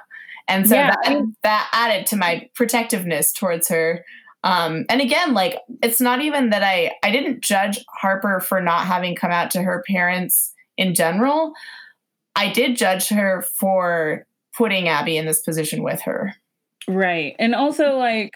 [0.47, 4.03] and so Yeah, that, that added to my protectiveness towards her
[4.43, 8.85] um, and again like it's not even that i i didn't judge harper for not
[8.85, 11.53] having come out to her parents in general,
[12.35, 14.25] I did judge her for
[14.57, 16.33] putting Abby in this position with her.
[16.87, 17.35] Right.
[17.39, 18.33] And also like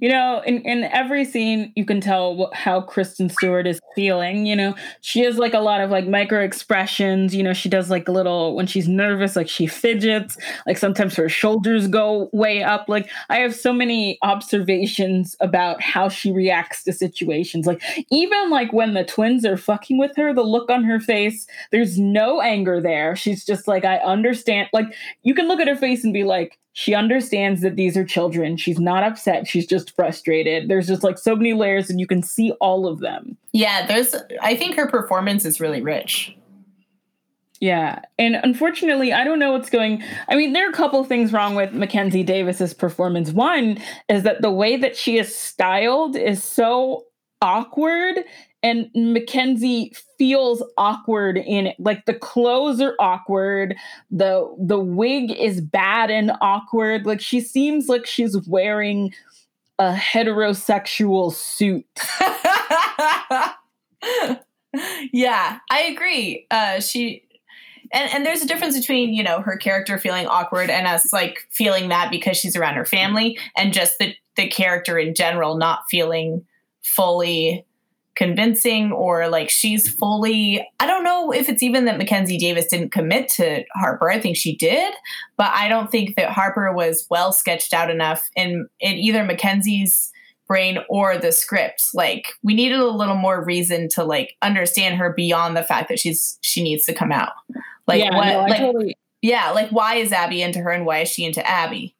[0.00, 4.46] you know, in, in every scene, you can tell what, how Kristen Stewart is feeling.
[4.46, 7.34] You know, she has like a lot of like micro expressions.
[7.34, 10.36] You know, she does like a little when she's nervous, like she fidgets.
[10.66, 12.88] Like sometimes her shoulders go way up.
[12.88, 17.66] Like I have so many observations about how she reacts to situations.
[17.66, 21.46] Like even like when the twins are fucking with her, the look on her face,
[21.72, 23.16] there's no anger there.
[23.16, 24.68] She's just like, I understand.
[24.72, 24.86] Like
[25.22, 28.56] you can look at her face and be like, she understands that these are children.
[28.56, 29.46] She's not upset.
[29.46, 30.68] She's just frustrated.
[30.68, 33.36] There's just like so many layers and you can see all of them.
[33.52, 36.36] Yeah, there's I think her performance is really rich.
[37.60, 38.00] Yeah.
[38.18, 41.54] And unfortunately, I don't know what's going I mean, there are a couple things wrong
[41.54, 43.30] with Mackenzie Davis's performance.
[43.30, 47.04] One is that the way that she is styled is so
[47.40, 48.24] awkward
[48.64, 51.76] and Mackenzie feels awkward in it.
[51.78, 53.76] Like the clothes are awkward,
[54.10, 57.04] the the wig is bad and awkward.
[57.04, 59.12] Like she seems like she's wearing
[59.78, 61.84] a heterosexual suit.
[65.12, 66.46] yeah, I agree.
[66.50, 67.22] Uh she
[67.92, 71.46] and and there's a difference between, you know, her character feeling awkward and us like
[71.50, 75.80] feeling that because she's around her family and just the the character in general not
[75.90, 76.46] feeling
[76.80, 77.66] fully
[78.16, 82.92] convincing or like she's fully I don't know if it's even that Mackenzie Davis didn't
[82.92, 84.10] commit to Harper.
[84.10, 84.94] I think she did,
[85.36, 90.12] but I don't think that Harper was well sketched out enough in in either Mackenzie's
[90.46, 91.82] brain or the script.
[91.94, 95.98] Like we needed a little more reason to like understand her beyond the fact that
[95.98, 97.32] she's she needs to come out.
[97.86, 101.00] Like yeah, what no, like, totally- yeah, like why is Abby into her and why
[101.00, 101.96] is she into Abby?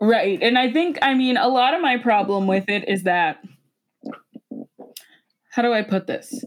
[0.00, 0.38] Right.
[0.40, 3.42] And I think I mean a lot of my problem with it is that
[5.50, 6.44] how do I put this?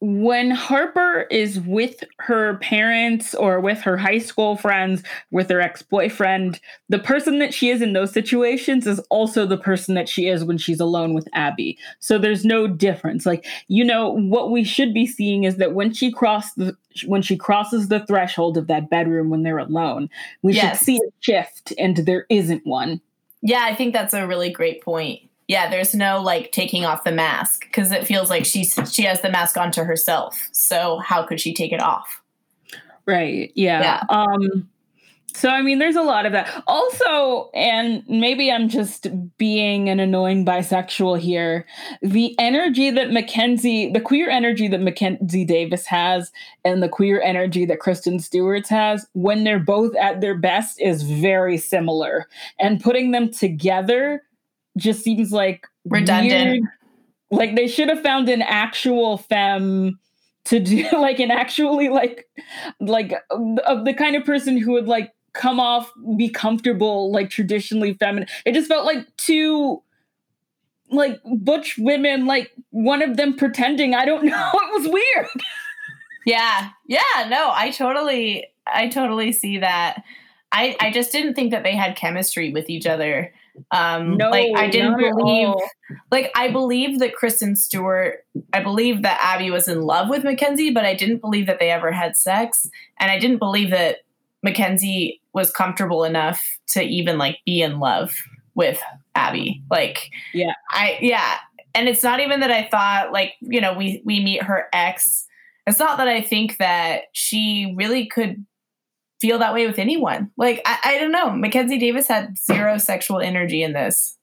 [0.00, 5.80] When Harper is with her parents or with her high school friends, with her ex
[5.80, 10.26] boyfriend, the person that she is in those situations is also the person that she
[10.28, 11.78] is when she's alone with Abby.
[12.00, 13.24] So there's no difference.
[13.24, 16.76] Like, you know, what we should be seeing is that when she crossed the
[17.06, 20.10] when she crosses the threshold of that bedroom when they're alone,
[20.42, 20.78] we Yes.
[20.78, 23.00] should see a shift, and there isn't one.
[23.40, 25.22] Yeah, I think that's a really great point.
[25.46, 29.20] Yeah, there's no like taking off the mask because it feels like she's she has
[29.20, 30.48] the mask onto herself.
[30.52, 32.22] So how could she take it off?
[33.06, 33.52] Right.
[33.54, 33.80] Yeah.
[33.80, 34.02] Yeah.
[34.08, 34.68] Um
[35.34, 36.62] so I mean there's a lot of that.
[36.66, 41.66] Also, and maybe I'm just being an annoying bisexual here,
[42.00, 46.30] the energy that Mackenzie, the queer energy that Mackenzie Davis has
[46.64, 51.02] and the queer energy that Kristen Stewart's has when they're both at their best is
[51.02, 52.28] very similar.
[52.58, 54.22] And putting them together
[54.76, 56.50] just seems like Redundant.
[56.62, 56.62] weird.
[57.30, 59.98] Like they should have found an actual femme
[60.46, 62.26] to do like an actually like
[62.80, 67.94] like of the kind of person who would like come off be comfortable like traditionally
[67.94, 69.82] feminine it just felt like two
[70.90, 75.26] like butch women like one of them pretending i don't know it was weird
[76.26, 76.70] Yeah.
[76.86, 80.02] Yeah, no, I totally I totally see that.
[80.52, 83.32] I I just didn't think that they had chemistry with each other.
[83.70, 85.54] Um no like I didn't believe
[86.10, 90.70] like I believe that Kristen Stewart I believe that Abby was in love with Mackenzie,
[90.70, 92.68] but I didn't believe that they ever had sex.
[92.98, 93.98] And I didn't believe that
[94.42, 98.14] Mackenzie was comfortable enough to even like be in love
[98.54, 98.80] with
[99.14, 99.62] Abby.
[99.70, 100.54] Like Yeah.
[100.70, 101.38] I yeah.
[101.74, 105.26] And it's not even that I thought like, you know, we we meet her ex.
[105.66, 108.44] It's not that I think that she really could
[109.24, 110.30] feel that way with anyone.
[110.36, 111.30] Like I, I don't know.
[111.30, 114.18] Mackenzie Davis had zero sexual energy in this.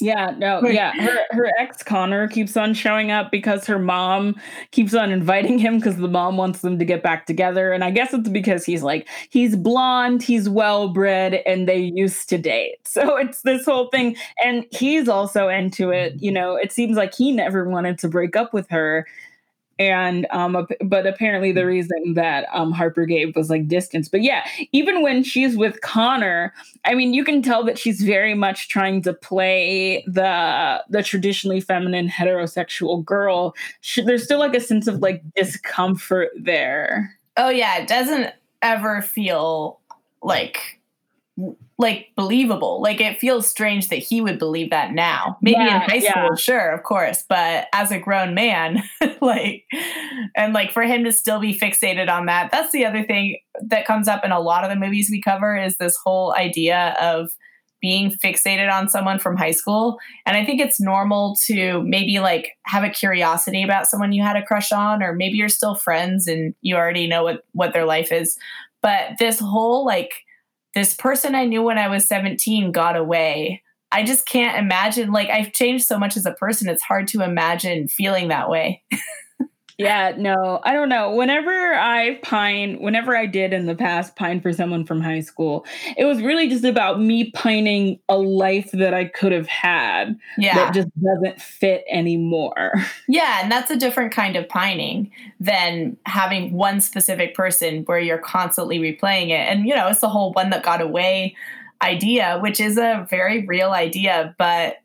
[0.00, 0.92] Yeah, no, yeah.
[0.92, 4.34] Her her ex Connor keeps on showing up because her mom
[4.70, 7.72] keeps on inviting him because the mom wants them to get back together.
[7.72, 12.28] And I guess it's because he's like he's blonde, he's well bred, and they used
[12.30, 12.76] to date.
[12.96, 14.16] So it's this whole thing.
[14.42, 16.14] And he's also into it.
[16.18, 19.06] You know, it seems like he never wanted to break up with her.
[19.78, 24.08] And um, but apparently the reason that um Harper gave was like distance.
[24.08, 26.54] But yeah, even when she's with Connor,
[26.84, 31.60] I mean, you can tell that she's very much trying to play the the traditionally
[31.60, 33.54] feminine heterosexual girl.
[33.82, 37.14] She, there's still like a sense of like discomfort there.
[37.36, 39.78] Oh yeah, it doesn't ever feel
[40.22, 40.75] like
[41.78, 42.80] like believable.
[42.80, 45.36] Like it feels strange that he would believe that now.
[45.42, 46.34] Maybe in high school, yeah.
[46.36, 48.82] sure, of course, but as a grown man,
[49.20, 49.64] like
[50.34, 52.50] and like for him to still be fixated on that.
[52.50, 55.56] That's the other thing that comes up in a lot of the movies we cover
[55.56, 57.30] is this whole idea of
[57.82, 59.98] being fixated on someone from high school.
[60.24, 64.36] And I think it's normal to maybe like have a curiosity about someone you had
[64.36, 67.84] a crush on, or maybe you're still friends and you already know what, what their
[67.84, 68.38] life is.
[68.80, 70.14] But this whole like,
[70.76, 73.62] this person I knew when I was 17 got away.
[73.90, 75.10] I just can't imagine.
[75.10, 78.82] Like, I've changed so much as a person, it's hard to imagine feeling that way.
[79.78, 81.14] Yeah, no, I don't know.
[81.14, 85.66] Whenever I pine, whenever I did in the past pine for someone from high school,
[85.98, 90.54] it was really just about me pining a life that I could have had Yeah.
[90.54, 92.72] that just doesn't fit anymore.
[93.08, 98.18] Yeah, and that's a different kind of pining than having one specific person where you're
[98.18, 99.48] constantly replaying it.
[99.48, 101.36] And, you know, it's the whole one that got away
[101.82, 104.78] idea, which is a very real idea, but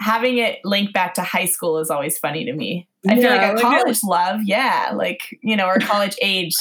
[0.00, 2.88] having it linked back to high school is always funny to me.
[3.08, 6.54] I feel Yeah, like a it- college love, yeah, like, you know, or college age.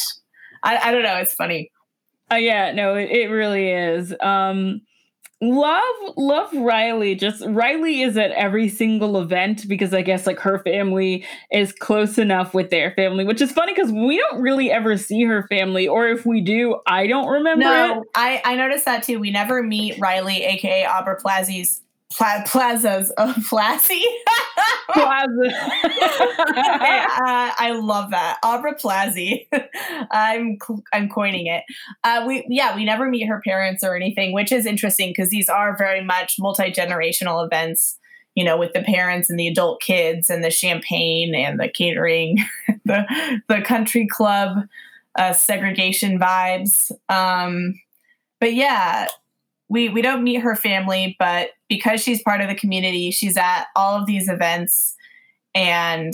[0.64, 1.72] I, I don't know, it's funny.
[2.32, 4.14] Uh, yeah, no, it, it really is.
[4.22, 4.82] Um,
[5.42, 7.16] love, love Riley.
[7.16, 12.18] Just Riley is at every single event because I guess like her family is close
[12.18, 15.88] enough with their family, which is funny because we don't really ever see her family,
[15.88, 17.68] or if we do, I don't remember it.
[17.68, 19.20] No, I, I noticed that too.
[19.20, 21.82] We never meet Riley, aka Aubrey Plazy's
[22.16, 24.02] Pla- Plaza's uh, Plazy.
[24.92, 25.26] I,
[27.22, 29.48] uh, I love that Aubrey Plazy.
[30.12, 30.58] I'm
[30.92, 31.64] I'm coining it.
[32.04, 35.50] Uh, we yeah we never meet her parents or anything, which is interesting because these
[35.50, 37.98] are very much multi generational events.
[38.36, 42.38] You know, with the parents and the adult kids and the champagne and the catering,
[42.86, 43.06] the
[43.48, 44.66] the country club
[45.18, 46.92] uh, segregation vibes.
[47.10, 47.80] Um,
[48.40, 49.08] but yeah,
[49.70, 53.66] we we don't meet her family, but because she's part of the community, she's at
[53.76, 54.96] all of these events,
[55.56, 56.14] and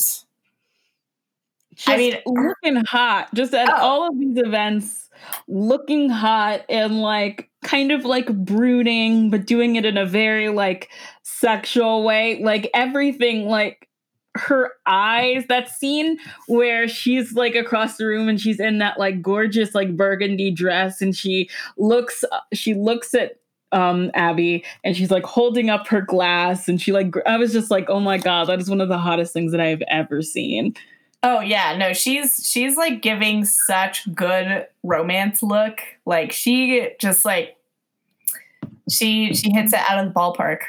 [1.76, 3.76] Just I mean- looking hot, just at Oh.
[3.76, 5.10] all of these events,
[5.48, 10.90] looking hot and like kind of like brooding, but doing it in a very like
[11.24, 12.40] sexual way.
[12.42, 13.90] Like everything, like
[14.38, 19.22] her eyes, that scene where she's like across the room and she's in that like
[19.22, 23.38] gorgeous like burgundy dress and she looks she looks at
[23.72, 27.72] um Abby and she's like holding up her glass and she like I was just
[27.72, 30.76] like oh my god that is one of the hottest things that I've ever seen.
[31.24, 35.82] oh yeah, no, she's she's like giving such good romance look.
[36.06, 37.58] Like she just like
[38.90, 40.60] she she hits it out of the ballpark.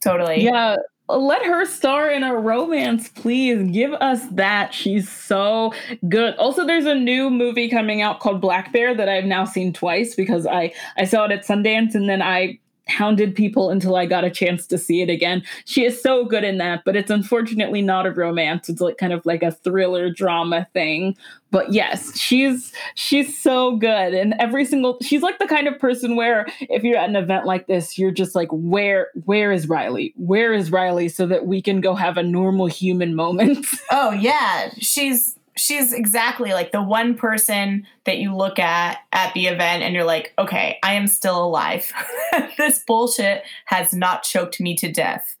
[0.00, 0.44] Totally.
[0.44, 0.76] Yeah,
[1.08, 3.70] let her star in a romance, please.
[3.70, 4.72] Give us that.
[4.72, 5.72] She's so
[6.08, 6.34] good.
[6.36, 10.14] Also, there's a new movie coming out called Black Bear that I've now seen twice
[10.14, 12.58] because I I saw it at Sundance and then I
[12.88, 15.42] hounded people until I got a chance to see it again.
[15.64, 18.68] She is so good in that, but it's unfortunately not a romance.
[18.68, 21.16] It's like kind of like a thriller drama thing.
[21.50, 26.16] But yes, she's she's so good and every single she's like the kind of person
[26.16, 30.12] where if you're at an event like this, you're just like where where is Riley?
[30.16, 33.66] Where is Riley so that we can go have a normal human moment?
[33.90, 39.46] Oh yeah, she's she's exactly like the one person that you look at at the
[39.46, 41.92] event and you're like, okay, I am still alive.
[42.58, 45.36] this bullshit has not choked me to death.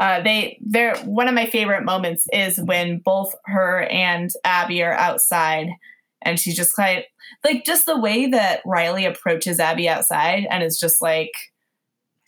[0.00, 4.92] Uh, they they're one of my favorite moments is when both her and Abby are
[4.92, 5.70] outside
[6.22, 7.08] and she's just like
[7.44, 11.32] like just the way that Riley approaches Abby outside and is just like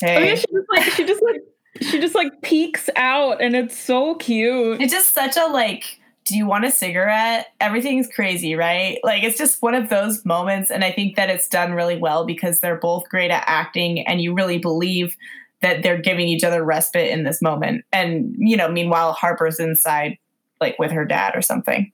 [0.03, 1.41] Oh hey yeah, she just like she just like
[1.81, 4.81] she just like peeks out and it's so cute.
[4.81, 6.00] It's just such a like,
[6.31, 7.49] do you want a cigarette?
[7.61, 9.01] Everything's crazy, right?
[9.03, 10.71] Like it's just one of those moments.
[10.71, 14.23] And I think that it's done really well because they're both great at acting and
[14.23, 15.17] you really believe
[15.61, 17.85] that they're giving each other respite in this moment.
[17.93, 20.19] And, you know, meanwhile, Harper's inside,
[20.61, 21.91] like with her dad or something.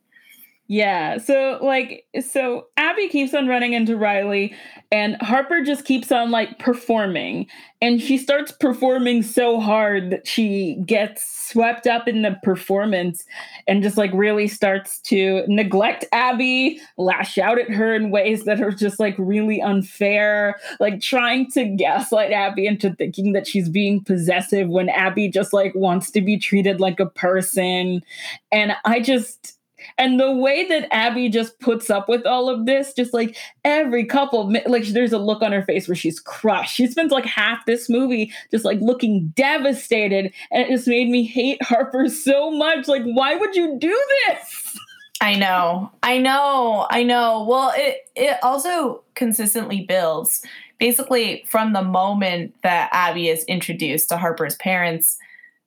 [0.68, 1.18] Yeah.
[1.18, 4.52] So like so Abby keeps on running into Riley
[4.90, 7.46] and Harper just keeps on like performing
[7.80, 13.24] and she starts performing so hard that she gets swept up in the performance
[13.68, 18.60] and just like really starts to neglect Abby, lash out at her in ways that
[18.60, 24.02] are just like really unfair, like trying to gaslight Abby into thinking that she's being
[24.02, 28.02] possessive when Abby just like wants to be treated like a person.
[28.50, 29.55] And I just
[29.98, 34.04] and the way that Abby just puts up with all of this, just like every
[34.04, 36.74] couple, like there's a look on her face where she's crushed.
[36.74, 41.24] She spends like half this movie just like looking devastated, and it just made me
[41.24, 42.88] hate Harper so much.
[42.88, 44.76] Like, why would you do this?
[45.20, 45.90] I know.
[46.02, 46.86] I know.
[46.90, 47.44] I know.
[47.48, 50.42] Well, it it also consistently builds.
[50.78, 55.16] Basically, from the moment that Abby is introduced to Harper's parents,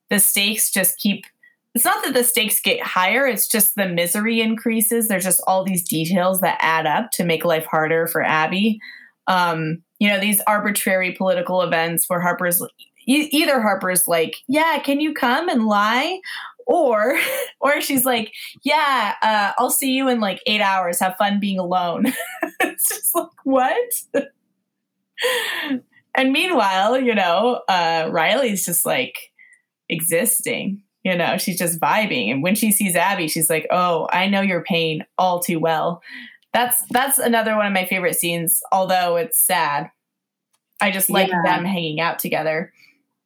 [0.08, 1.26] the stakes just keep
[1.74, 5.08] it's not that the stakes get higher, it's just the misery increases.
[5.08, 8.80] There's just all these details that add up to make life harder for Abby.
[9.26, 12.62] um, you know, these arbitrary political events where Harper's
[13.06, 16.20] either Harper's like, "Yeah, can you come and lie?"
[16.66, 17.18] or
[17.60, 18.32] or she's like,
[18.64, 21.00] "Yeah, uh, I'll see you in like 8 hours.
[21.00, 22.06] Have fun being alone."
[22.60, 23.76] it's just like, "What?"
[26.14, 29.32] and meanwhile, you know, uh, Riley's just like
[29.88, 30.82] existing.
[31.04, 32.30] You know, she's just vibing.
[32.30, 36.02] And when she sees Abby, she's like, "Oh, I know your pain all too well."
[36.52, 39.90] That's that's another one of my favorite scenes, although it's sad.
[40.80, 41.42] I just like Yeah.
[41.44, 42.72] them hanging out together.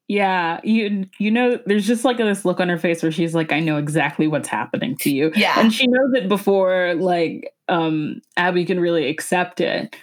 [0.06, 3.52] Yeah, you you know, there's just like this look on her face where she's like,
[3.52, 5.32] I know exactly what's happening to you.
[5.34, 5.58] Yeah.
[5.58, 9.96] And she knows it before like um Abby can really accept it.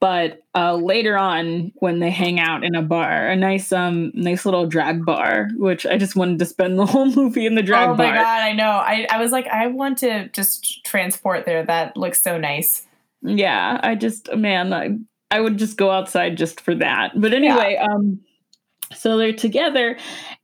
[0.00, 4.44] But uh later on when they hang out in a bar, a nice um nice
[4.44, 7.86] little drag bar, which I just wanted to spend the whole movie in the drag
[7.86, 7.94] bar.
[7.94, 8.14] oh my bar.
[8.14, 8.70] god, I know.
[8.70, 11.64] I, I was like, I want to just transport there.
[11.64, 12.86] That looks so nice.
[13.22, 14.98] Yeah, I just man, I,
[15.30, 17.12] I would just go outside just for that.
[17.20, 18.20] But anyway, um
[18.94, 19.96] so they're together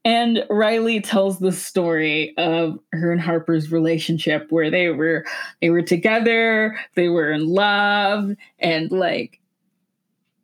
[0.05, 5.25] and Riley tells the story of her and Harper's relationship where they were
[5.61, 9.41] they were together, they were in love and like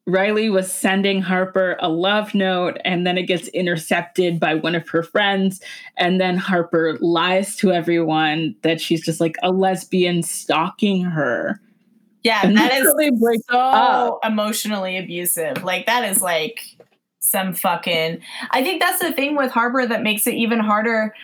[0.07, 4.87] Riley was sending Harper a love note and then it gets intercepted by one of
[4.91, 5.63] her friends
[5.97, 11.59] and then Harper lies to everyone that she's just like a lesbian stalking her.
[12.23, 14.21] Yeah, And that's is break so up.
[14.25, 15.63] emotionally abusive.
[15.63, 16.74] Like that is like
[17.25, 18.21] some fucking.
[18.51, 21.15] I think that's the thing with Harper that makes it even harder.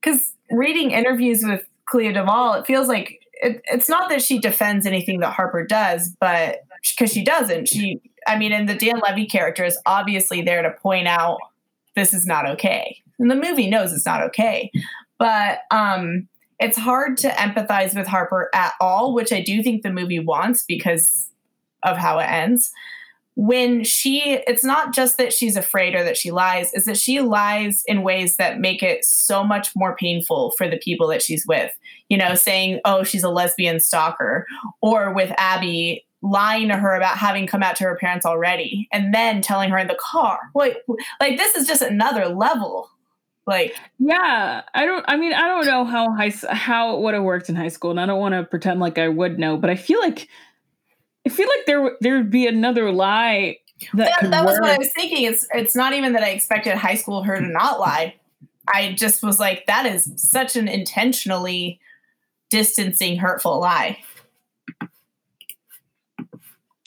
[0.00, 4.86] Because reading interviews with Clea DuVall, it feels like it, it's not that she defends
[4.86, 6.60] anything that Harper does, but
[6.96, 7.68] because she doesn't.
[7.68, 11.38] She, I mean, and the Dan Levy character is obviously there to point out
[11.96, 14.70] this is not okay, and the movie knows it's not okay.
[15.18, 16.28] But um,
[16.58, 20.64] it's hard to empathize with Harper at all, which I do think the movie wants
[20.66, 21.30] because
[21.82, 22.72] of how it ends.
[23.36, 27.20] When she, it's not just that she's afraid or that she lies, is that she
[27.20, 31.46] lies in ways that make it so much more painful for the people that she's
[31.46, 31.72] with.
[32.08, 34.46] You know, saying, oh, she's a lesbian stalker,
[34.82, 39.14] or with Abby lying to her about having come out to her parents already and
[39.14, 40.38] then telling her in the car.
[40.54, 40.84] Like,
[41.20, 42.90] like this is just another level.
[43.46, 45.04] Like, Yeah, I don't.
[45.08, 47.90] I mean, I don't know how high how it would have worked in high school,
[47.90, 49.56] and I don't want to pretend like I would know.
[49.56, 50.28] But I feel like
[51.26, 53.58] I feel like there there would be another lie
[53.94, 55.24] that, that, that was what I was thinking.
[55.24, 58.14] It's it's not even that I expected high school her to not lie.
[58.68, 61.80] I just was like, that is such an intentionally
[62.50, 63.98] distancing, hurtful lie.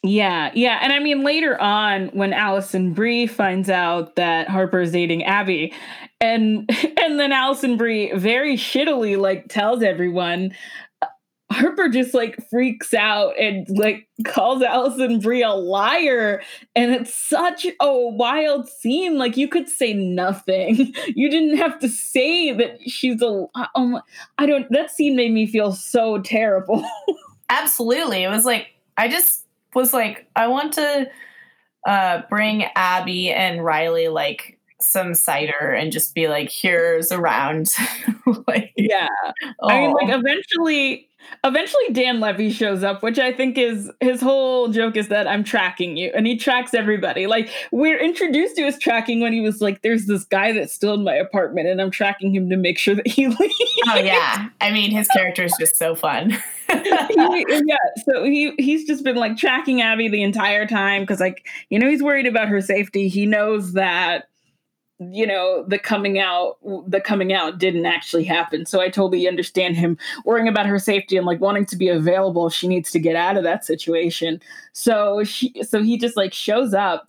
[0.05, 4.91] Yeah, yeah, and I mean later on when Alison Brie finds out that Harper is
[4.91, 5.73] dating Abby,
[6.19, 6.69] and
[7.01, 10.53] and then Alison Brie very shittily like tells everyone.
[11.53, 16.41] Harper just like freaks out and like calls Alison Brie a liar,
[16.75, 19.17] and it's such a wild scene.
[19.17, 23.45] Like you could say nothing, you didn't have to say that she's a.
[23.75, 24.01] My,
[24.37, 24.69] I don't.
[24.71, 26.83] That scene made me feel so terrible.
[27.49, 28.23] Absolutely.
[28.23, 29.45] It was like I just
[29.75, 31.09] was like, I want to
[31.87, 34.52] uh bring Abby and Riley like
[34.83, 37.73] some cider and just be like, here's a round.
[38.47, 39.07] like, yeah.
[39.61, 40.19] I mean, like oh.
[40.19, 41.09] eventually,
[41.43, 45.43] eventually Dan Levy shows up, which I think is his whole joke is that I'm
[45.43, 47.27] tracking you, and he tracks everybody.
[47.27, 50.93] Like we're introduced to his tracking when he was like, "There's this guy that's still
[50.93, 53.55] in my apartment, and I'm tracking him to make sure that he leaves."
[53.89, 54.49] oh yeah.
[54.61, 56.31] I mean, his character is just so fun.
[56.73, 61.45] He- yeah, so he he's just been like tracking Abby the entire time because like
[61.69, 63.09] you know he's worried about her safety.
[63.09, 64.29] He knows that
[64.99, 68.65] you know the coming out the coming out didn't actually happen.
[68.65, 72.49] So I totally understand him worrying about her safety and like wanting to be available
[72.49, 74.41] she needs to get out of that situation.
[74.73, 77.07] So she so he just like shows up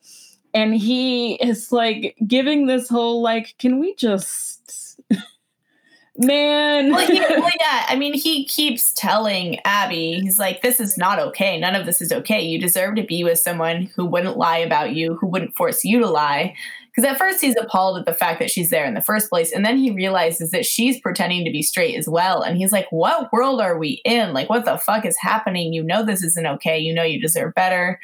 [0.55, 5.01] and he is like giving this whole like can we just
[6.17, 7.87] man well, he, well, yeah.
[7.89, 11.59] I mean, he keeps telling Abby, he's like, "This is not okay.
[11.59, 12.41] None of this is okay.
[12.41, 15.99] You deserve to be with someone who wouldn't lie about you, who wouldn't force you
[16.01, 16.55] to lie."
[16.95, 19.51] Because at first he's appalled at the fact that she's there in the first place,
[19.53, 22.87] and then he realizes that she's pretending to be straight as well, and he's like,
[22.91, 24.33] "What world are we in?
[24.33, 25.73] Like, what the fuck is happening?
[25.73, 26.79] You know this isn't okay.
[26.79, 27.99] You know you deserve better.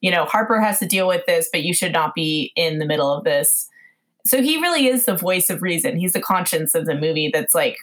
[0.00, 2.86] You know Harper has to deal with this, but you should not be in the
[2.86, 3.68] middle of this."
[4.26, 5.98] So he really is the voice of reason.
[5.98, 7.76] He's the conscience of the movie that's like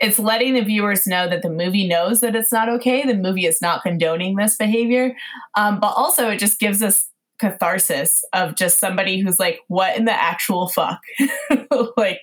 [0.00, 3.04] it's letting the viewers know that the movie knows that it's not okay.
[3.06, 5.14] The movie is not condoning this behavior.
[5.56, 7.09] Um, but also, it just gives us
[7.40, 11.00] catharsis of just somebody who's like, what in the actual fuck?
[11.96, 12.20] like,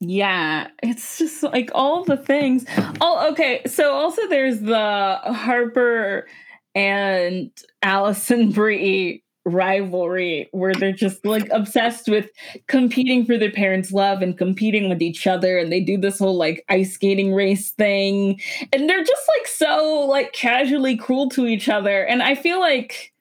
[0.00, 2.66] Yeah, it's just like all the things.
[3.00, 3.62] Oh, okay.
[3.66, 6.28] So also there's the Harper
[6.74, 7.50] and
[7.82, 12.28] Alison Brie rivalry where they're just like obsessed with
[12.66, 16.36] competing for their parents' love and competing with each other and they do this whole
[16.36, 18.40] like ice skating race thing
[18.72, 23.12] and they're just like so like casually cruel to each other and I feel like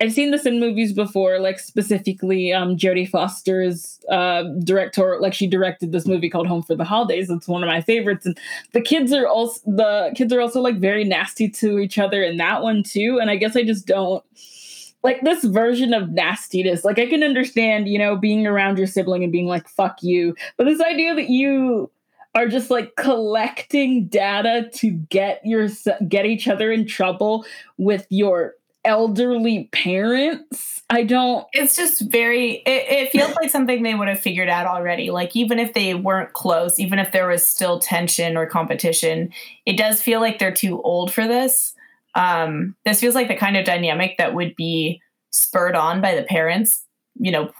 [0.00, 5.46] I've seen this in movies before, like specifically um, Jodie Foster's uh, director, like she
[5.46, 7.30] directed this movie called Home for the Holidays.
[7.30, 8.36] It's one of my favorites, and
[8.72, 12.38] the kids are also the kids are also like very nasty to each other in
[12.38, 13.18] that one too.
[13.20, 14.24] And I guess I just don't
[15.04, 16.84] like this version of nastiness.
[16.84, 20.34] Like I can understand, you know, being around your sibling and being like "fuck you,"
[20.56, 21.88] but this idea that you
[22.34, 25.68] are just like collecting data to get your
[26.08, 27.46] get each other in trouble
[27.78, 28.54] with your
[28.84, 30.82] elderly parents.
[30.90, 31.46] I don't.
[31.52, 32.62] It's just very.
[32.66, 35.10] It, it, feels like something they would have figured out already.
[35.10, 39.32] Like even if they weren't close, even if there was still tension or competition,
[39.66, 41.74] it does feel like they're too old for this.
[42.14, 46.22] Um, this feels like the kind of dynamic that would be spurred on by the
[46.22, 46.84] parents.
[47.18, 47.52] You know,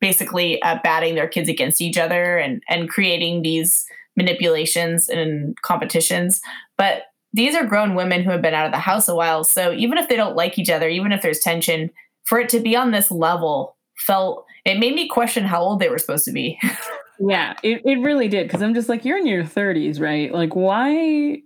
[0.00, 3.86] basically uh, batting their kids against each other and and creating these
[4.16, 6.40] manipulations and competitions.
[6.76, 9.44] But these are grown women who have been out of the house a while.
[9.44, 11.90] So even if they don't like each other, even if there's tension,
[12.24, 15.88] for it to be on this level felt it made me question how old they
[15.88, 16.58] were supposed to be.
[17.18, 18.48] yeah, it, it really did.
[18.50, 20.32] Cause I'm just like, you're in your 30s, right?
[20.32, 20.92] Like, why?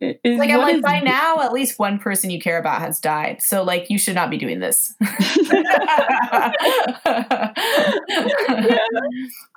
[0.01, 3.01] Is, like, I'm like, is, by now, at least one person you care about has
[3.01, 3.41] died.
[3.41, 4.95] So, like, you should not be doing this.
[5.01, 5.11] yeah.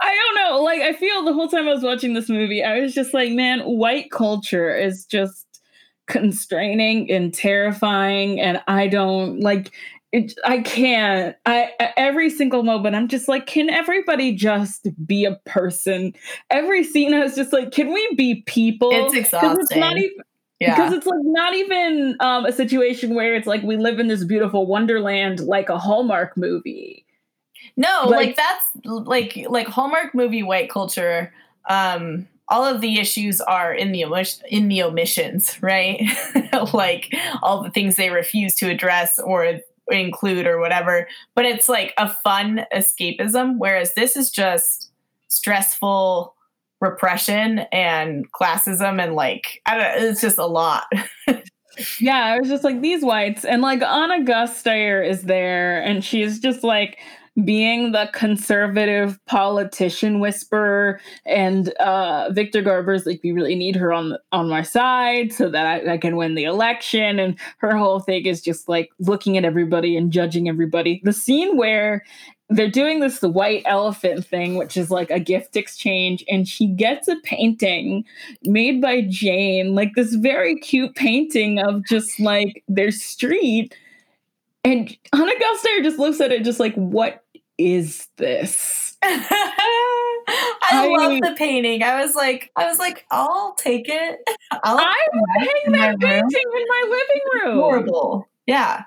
[0.01, 0.61] I don't know.
[0.61, 3.31] Like, I feel the whole time I was watching this movie, I was just like,
[3.31, 5.44] man, white culture is just
[6.07, 9.71] constraining and terrifying and i don't like
[10.11, 15.35] it, i can't i every single moment i'm just like can everybody just be a
[15.45, 16.13] person
[16.49, 20.23] every scene i was just like can we be people it's exhausting it's not even
[20.59, 20.75] yeah.
[20.75, 24.23] Because it's like not even um, a situation where it's like we live in this
[24.23, 27.05] beautiful wonderland like a Hallmark movie.
[27.75, 31.33] No, like, like that's like like Hallmark movie white culture.
[31.69, 34.03] Um, all of the issues are in the
[34.49, 36.01] in the omissions, right?
[36.73, 41.07] like all the things they refuse to address or include or whatever.
[41.33, 44.91] But it's like a fun escapism, whereas this is just
[45.27, 46.33] stressful
[46.81, 50.85] repression and classism and like I don't know, it's just a lot.
[51.99, 56.39] yeah, I was just like these whites and like Ana Gasteyer is there and she's
[56.39, 56.99] just like
[57.43, 64.17] being the conservative politician whisperer and uh, Victor Garber's like we really need her on
[64.31, 68.25] on my side so that I, I, can win the election and her whole thing
[68.25, 71.01] is just like looking at everybody and judging everybody.
[71.03, 72.05] The scene where
[72.49, 76.67] they're doing this the white elephant thing which is like a gift exchange and she
[76.67, 78.05] gets a painting
[78.43, 83.75] made by Jane like this very cute painting of just like their street
[84.65, 87.23] and Ana Gasteyer just looks at it just like, what
[87.57, 88.97] is this?
[89.03, 90.27] I,
[90.71, 91.83] I, love the painting.
[91.83, 94.19] I was like, I was like, I'll take it.
[94.63, 97.59] I'll I would hang that painting in my living room.
[97.59, 98.27] Horrible.
[98.47, 98.83] Yeah.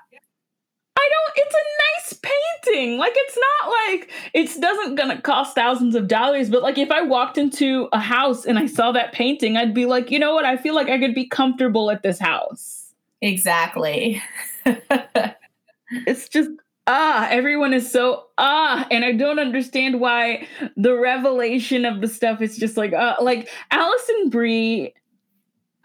[0.97, 1.33] I don't.
[1.37, 2.19] It's a nice
[2.65, 2.97] painting.
[2.97, 6.49] Like it's not like it doesn't gonna cost thousands of dollars.
[6.49, 9.85] But like if I walked into a house and I saw that painting, I'd be
[9.85, 10.43] like, you know what?
[10.43, 12.93] I feel like I could be comfortable at this house.
[13.21, 14.21] Exactly.
[14.65, 16.49] it's just
[16.89, 22.41] ah, everyone is so ah, and I don't understand why the revelation of the stuff
[22.41, 24.93] is just like uh, like Alison Brie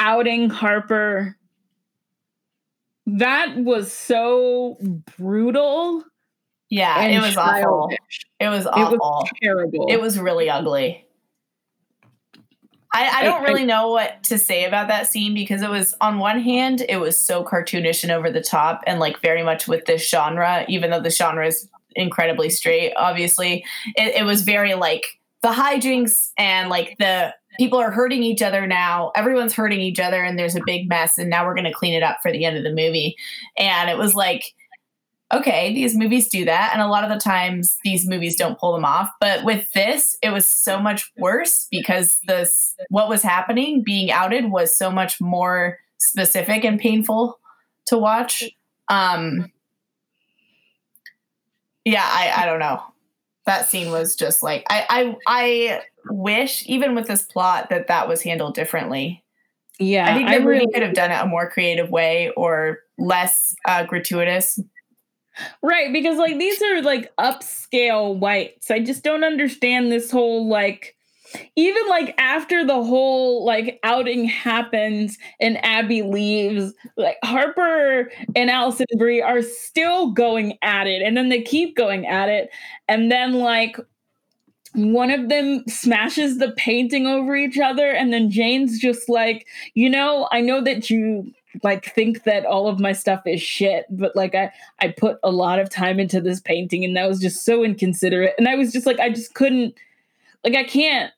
[0.01, 1.37] outing Harper.
[3.07, 4.79] That was so
[5.19, 6.03] brutal.
[6.71, 7.65] Yeah, it was childish.
[7.65, 7.91] awful.
[8.41, 8.95] It was awful.
[8.95, 9.87] It was terrible.
[9.91, 11.04] It was really ugly.
[12.95, 15.95] I, I don't I, really know what to say about that scene because it was
[16.01, 19.67] on one hand it was so cartoonish and over the top and like very much
[19.67, 23.65] with this genre even though the genre is incredibly straight obviously.
[23.97, 25.05] It, it was very like
[25.43, 29.13] the hijinks and like the people are hurting each other now.
[29.15, 31.95] Everyone's hurting each other and there's a big mess and now we're going to clean
[31.95, 33.17] it up for the end of the movie.
[33.57, 34.55] And it was like
[35.33, 36.71] okay, these movies do that.
[36.73, 39.11] And a lot of the times these movies don't pull them off.
[39.21, 44.51] But with this, it was so much worse because this what was happening, being outed,
[44.51, 47.39] was so much more specific and painful
[47.87, 48.45] to watch.
[48.89, 49.51] Um
[51.85, 52.83] yeah, I, I don't know.
[53.47, 58.09] That scene was just like I, I I wish even with this plot that that
[58.09, 59.23] was handled differently.
[59.79, 62.31] Yeah, I think the I movie really, could have done it a more creative way
[62.37, 64.59] or less uh, gratuitous
[65.63, 68.71] Right, because like these are like upscale whites.
[68.71, 70.95] I just don't understand this whole like
[71.57, 78.87] even like after the whole like outing happens and Abby leaves, like Harper and Alison
[78.99, 82.51] Brie are still going at it, and then they keep going at it,
[82.89, 83.77] and then like
[84.75, 89.89] one of them smashes the painting over each other and then jane's just like you
[89.89, 91.33] know i know that you
[91.63, 94.51] like think that all of my stuff is shit but like i
[94.81, 98.35] i put a lot of time into this painting and that was just so inconsiderate.
[98.39, 99.75] And i was just like i just couldn't
[100.43, 101.13] like i can't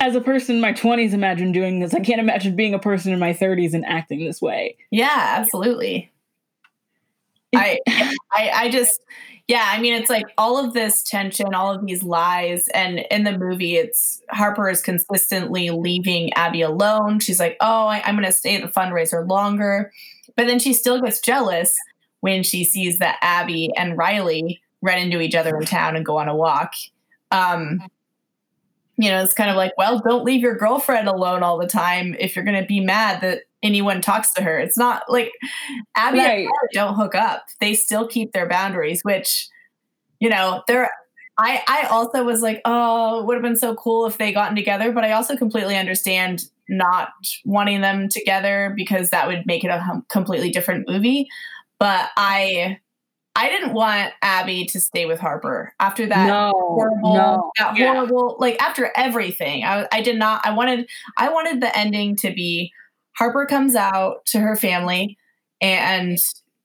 [0.00, 1.94] as a person in my 20s imagine doing this.
[1.94, 4.76] I can't imagine being a person in my 30s and acting this way.
[4.90, 6.10] Yeah absolutely.
[7.54, 9.00] I, I i just
[9.48, 13.24] yeah i mean it's like all of this tension all of these lies and in
[13.24, 17.18] the movie it's harper is consistently leaving abby alone.
[17.18, 19.92] She's like oh I, i'm going to stay at the fundraiser longer.
[20.36, 21.74] But then she still gets jealous
[22.20, 26.18] when she sees that abby and riley run into each other in town and go
[26.18, 26.72] on a walk.
[27.30, 27.80] Um,
[28.96, 32.14] you know it's kind of like well don't leave your girlfriend alone all the time
[32.18, 34.58] if you're going to be mad that anyone talks to her.
[34.58, 35.32] It's not like
[35.96, 36.48] Abby right.
[36.72, 37.46] don't hook up.
[37.60, 39.48] They still keep their boundaries, which,
[40.20, 40.90] you know, they're
[41.38, 44.56] I I also was like, oh, it would have been so cool if they gotten
[44.56, 47.10] together, but I also completely understand not
[47.44, 51.28] wanting them together because that would make it a completely different movie.
[51.78, 52.78] But I
[53.34, 57.50] I didn't want Abby to stay with Harper after that no, horrible, no.
[57.58, 58.46] that horrible, yeah.
[58.46, 59.64] like after everything.
[59.64, 60.42] I, I did not.
[60.44, 62.72] I wanted, I wanted the ending to be
[63.16, 65.16] Harper comes out to her family
[65.60, 66.18] and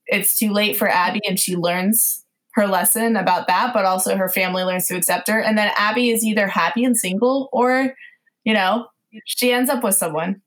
[0.07, 4.29] it's too late for Abby and she learns her lesson about that, but also her
[4.29, 5.39] family learns to accept her.
[5.39, 7.93] And then Abby is either happy and single or,
[8.43, 8.87] you know,
[9.25, 10.41] she ends up with someone.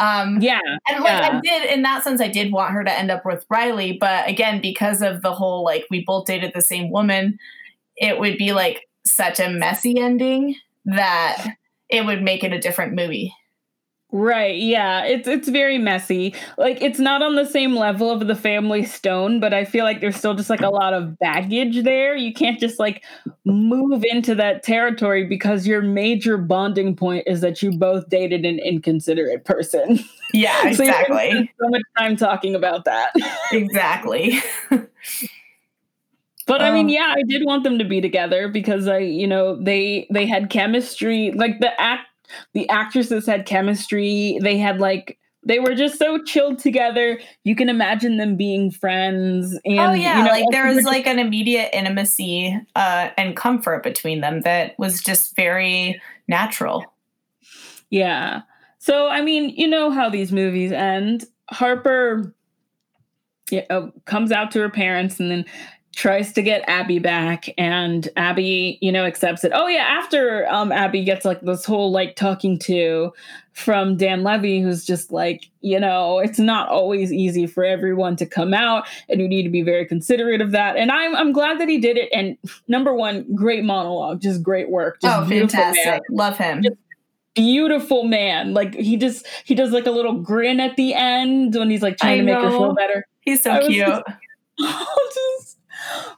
[0.00, 0.60] Um, yeah.
[0.88, 1.30] And like yeah.
[1.36, 3.98] I did, in that sense, I did want her to end up with Riley.
[4.00, 7.38] But again, because of the whole like we both dated the same woman,
[7.96, 11.54] it would be like such a messy ending that
[11.90, 13.34] it would make it a different movie.
[14.12, 14.58] Right.
[14.58, 15.04] Yeah.
[15.04, 16.34] It's it's very messy.
[16.58, 20.00] Like it's not on the same level of the family stone, but I feel like
[20.00, 22.16] there's still just like a lot of baggage there.
[22.16, 23.04] You can't just like
[23.44, 28.58] move into that territory because your major bonding point is that you both dated an
[28.58, 30.00] inconsiderate person.
[30.32, 31.30] Yeah, exactly.
[31.30, 33.12] so, so much time talking about that.
[33.52, 34.40] exactly.
[36.46, 39.28] But I mean, um, yeah, I did want them to be together because I, you
[39.28, 41.30] know, they they had chemistry.
[41.30, 42.09] Like the act
[42.52, 44.38] the actresses had chemistry.
[44.42, 47.18] They had like they were just so chilled together.
[47.44, 49.58] You can imagine them being friends.
[49.64, 53.82] And, oh yeah, you know, like there was like an immediate intimacy uh, and comfort
[53.82, 56.84] between them that was just very natural.
[57.88, 58.42] Yeah.
[58.78, 61.24] So I mean, you know how these movies end.
[61.50, 62.34] Harper
[63.50, 65.44] yeah, uh, comes out to her parents, and then
[66.00, 69.52] tries to get Abby back and Abby, you know, accepts it.
[69.54, 73.12] Oh yeah, after um Abby gets like this whole like talking to
[73.52, 78.24] from Dan Levy who's just like, you know, it's not always easy for everyone to
[78.24, 80.78] come out and you need to be very considerate of that.
[80.78, 84.70] And I'm I'm glad that he did it and number 1, great monologue, just great
[84.70, 85.02] work.
[85.02, 85.84] Just oh, fantastic.
[85.84, 86.00] Man.
[86.08, 86.62] Love him.
[86.62, 86.76] Just
[87.34, 88.54] beautiful man.
[88.54, 91.98] Like he just he does like a little grin at the end when he's like
[91.98, 93.06] trying I to make her feel better.
[93.20, 93.86] He's so cute.
[93.86, 94.04] Just,
[94.58, 95.49] just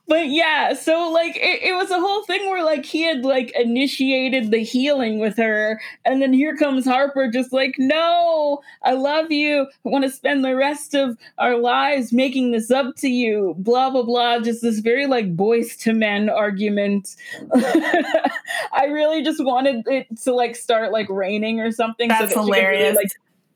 [0.07, 3.53] but yeah, so like it, it, was a whole thing where like he had like
[3.59, 9.31] initiated the healing with her, and then here comes Harper just like, no, I love
[9.31, 9.67] you.
[9.85, 13.55] I want to spend the rest of our lives making this up to you.
[13.59, 14.41] Blah blah blah.
[14.41, 17.17] Just this very like Boyz II Men argument.
[17.55, 22.09] I really just wanted it to like start like raining or something.
[22.09, 22.81] That's so that hilarious.
[22.81, 23.13] Really, like,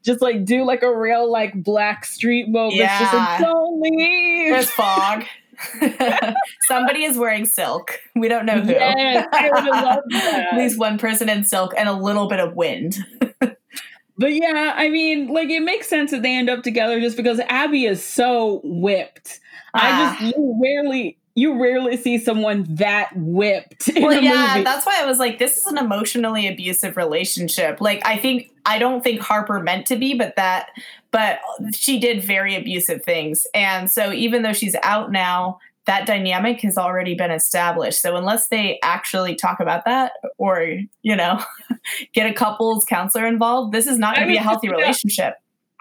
[0.06, 2.76] just like do like a real like Blackstreet moment.
[2.76, 2.98] Yeah.
[3.00, 4.52] Just like don't leave.
[4.52, 5.24] There's fog.
[6.62, 8.00] Somebody is wearing silk.
[8.14, 8.72] We don't know who.
[8.72, 10.48] Yes, I would love that.
[10.52, 12.98] At least one person in silk and a little bit of wind.
[13.40, 17.40] but yeah, I mean, like it makes sense that they end up together just because
[17.48, 19.40] Abby is so whipped.
[19.74, 20.32] I just ah.
[20.36, 23.90] you rarely you rarely see someone that whipped.
[23.94, 24.64] well, yeah, movie.
[24.64, 27.78] that's why I was like, this is an emotionally abusive relationship.
[27.80, 30.70] Like, I think I don't think Harper meant to be, but that
[31.12, 31.38] but
[31.72, 33.46] she did very abusive things.
[33.54, 38.02] And so even though she's out now, that dynamic has already been established.
[38.02, 41.42] So unless they actually talk about that or, you know,
[42.12, 45.34] get a couples counselor involved, this is not going to be a healthy relationship.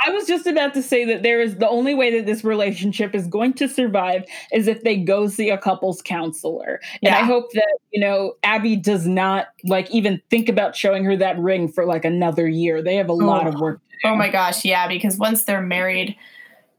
[0.05, 3.15] I was just about to say that there is the only way that this relationship
[3.15, 6.81] is going to survive is if they go see a couples counselor.
[7.01, 7.19] And yeah.
[7.19, 11.39] I hope that, you know, Abby does not like even think about showing her that
[11.39, 12.81] ring for like another year.
[12.81, 13.15] They have a oh.
[13.15, 16.15] lot of work Oh my gosh, yeah, because once they're married,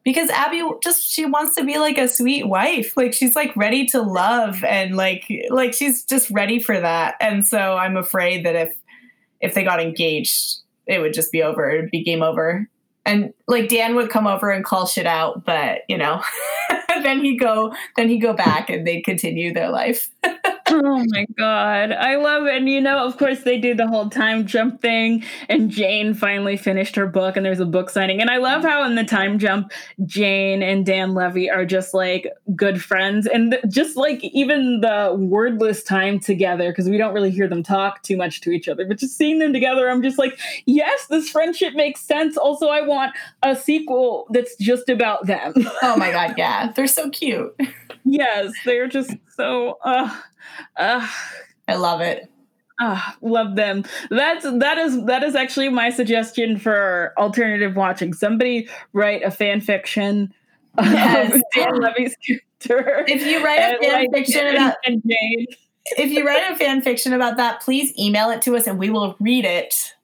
[0.05, 2.97] because Abby just she wants to be like a sweet wife.
[2.97, 7.17] Like she's like ready to love and like like she's just ready for that.
[7.21, 8.77] And so I'm afraid that if
[9.41, 11.69] if they got engaged, it would just be over.
[11.69, 12.69] It'd be game over.
[13.07, 16.23] And like Dan would come over and call shit out, but you know,
[17.03, 20.11] then he'd go, then he'd go back and they'd continue their life.
[20.69, 21.93] oh my god.
[21.93, 22.57] I love it.
[22.57, 26.57] And you know of course they do the whole time jump thing and jane finally
[26.57, 28.21] finished her book and there's a book signing.
[28.21, 29.73] And i love how in the time jump
[30.05, 33.27] jane and dan levy are just like good friends.
[33.27, 38.03] And just like even the wordless time together because we don't really hear them talk
[38.03, 41.29] too much to each other but just seeing them together i'm just like yes this
[41.31, 42.37] friendship makes sense.
[42.37, 45.53] Also i want a sequel that's just about them.
[45.83, 46.73] Oh my god yeah.
[46.73, 47.55] They're so cute.
[48.05, 50.14] Yes they're just so uh
[50.76, 51.07] uh,
[51.68, 52.30] I love it.
[52.78, 53.84] Uh, love them.
[54.11, 58.12] That's that is that is actually my suggestion for alternative watching.
[58.12, 60.32] Somebody write a fan fiction
[60.80, 61.34] yes.
[61.34, 62.14] of Dan Levy's
[62.61, 63.05] character.
[63.09, 65.47] If you write a fan like, fiction about and Jane.
[65.97, 68.90] If you write a fan fiction about that, please email it to us and we
[68.90, 69.94] will read it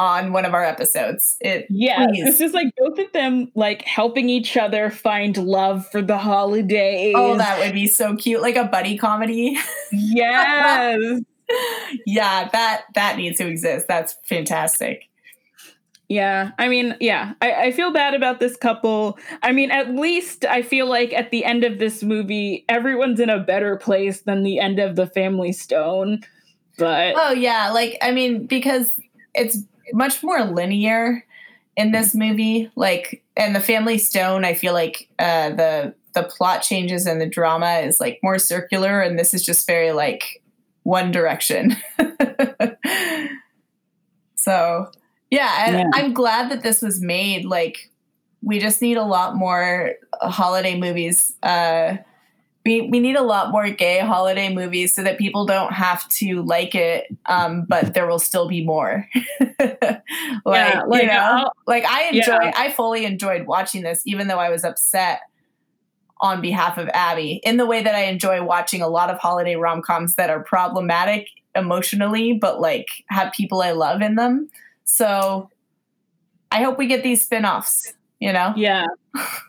[0.00, 1.36] on one of our episodes.
[1.42, 2.24] It yeah, please.
[2.24, 7.14] this is like both of them like helping each other find love for the holidays.
[7.16, 9.58] Oh, that would be so cute, like a buddy comedy.
[9.92, 11.20] Yes.
[12.06, 13.86] yeah, that that needs to exist.
[13.88, 15.10] That's fantastic.
[16.08, 19.18] Yeah, I mean, yeah, I, I feel bad about this couple.
[19.42, 23.30] I mean, at least I feel like at the end of this movie, everyone's in
[23.30, 26.22] a better place than the end of The Family Stone.
[26.78, 28.98] But oh yeah, like I mean, because
[29.34, 29.58] it's
[29.92, 31.24] much more linear
[31.76, 32.70] in this movie.
[32.76, 37.28] Like, and the Family Stone, I feel like uh, the the plot changes and the
[37.28, 40.42] drama is like more circular, and this is just very like
[40.82, 41.76] one direction.
[44.34, 44.90] so,
[45.30, 45.90] yeah, and yeah.
[45.94, 47.44] I'm glad that this was made.
[47.44, 47.90] Like,
[48.42, 51.32] we just need a lot more holiday movies.
[51.42, 51.98] Uh,
[52.64, 56.42] we, we need a lot more gay holiday movies so that people don't have to
[56.42, 59.08] like it, um, but there will still be more.
[59.40, 59.72] like,
[60.46, 62.52] yeah, like, you know, like I enjoy, yeah.
[62.56, 65.20] I fully enjoyed watching this, even though I was upset
[66.20, 69.56] on behalf of Abby in the way that I enjoy watching a lot of holiday
[69.56, 74.50] rom coms that are problematic emotionally, but like have people I love in them.
[74.84, 75.48] So
[76.52, 78.52] I hope we get these spin offs, you know?
[78.54, 78.86] Yeah,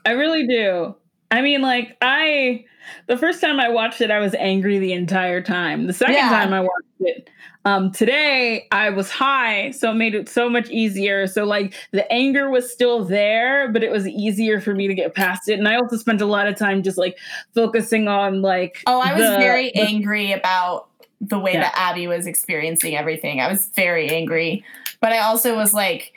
[0.05, 0.95] I really do.
[1.29, 2.65] I mean, like, I
[3.07, 5.87] the first time I watched it, I was angry the entire time.
[5.87, 6.29] The second yeah.
[6.29, 7.29] time I watched it,
[7.65, 11.27] um, today I was high, so it made it so much easier.
[11.27, 15.13] So like the anger was still there, but it was easier for me to get
[15.13, 15.59] past it.
[15.59, 17.17] And I also spent a lot of time just like
[17.53, 18.81] focusing on like.
[18.87, 20.87] Oh, I was the, very the, angry about
[21.19, 21.61] the way yeah.
[21.61, 23.39] that Abby was experiencing everything.
[23.39, 24.63] I was very angry,
[24.99, 26.13] but I also was like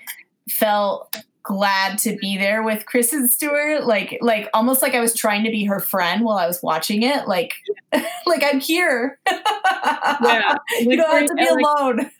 [0.48, 1.14] felt
[1.44, 3.84] glad to be there with Kristen Stewart.
[3.84, 7.02] Like, like almost like I was trying to be her friend while I was watching
[7.02, 7.28] it.
[7.28, 7.54] Like,
[8.26, 9.20] like I'm here.
[9.30, 12.10] yeah, you don't have to be alone.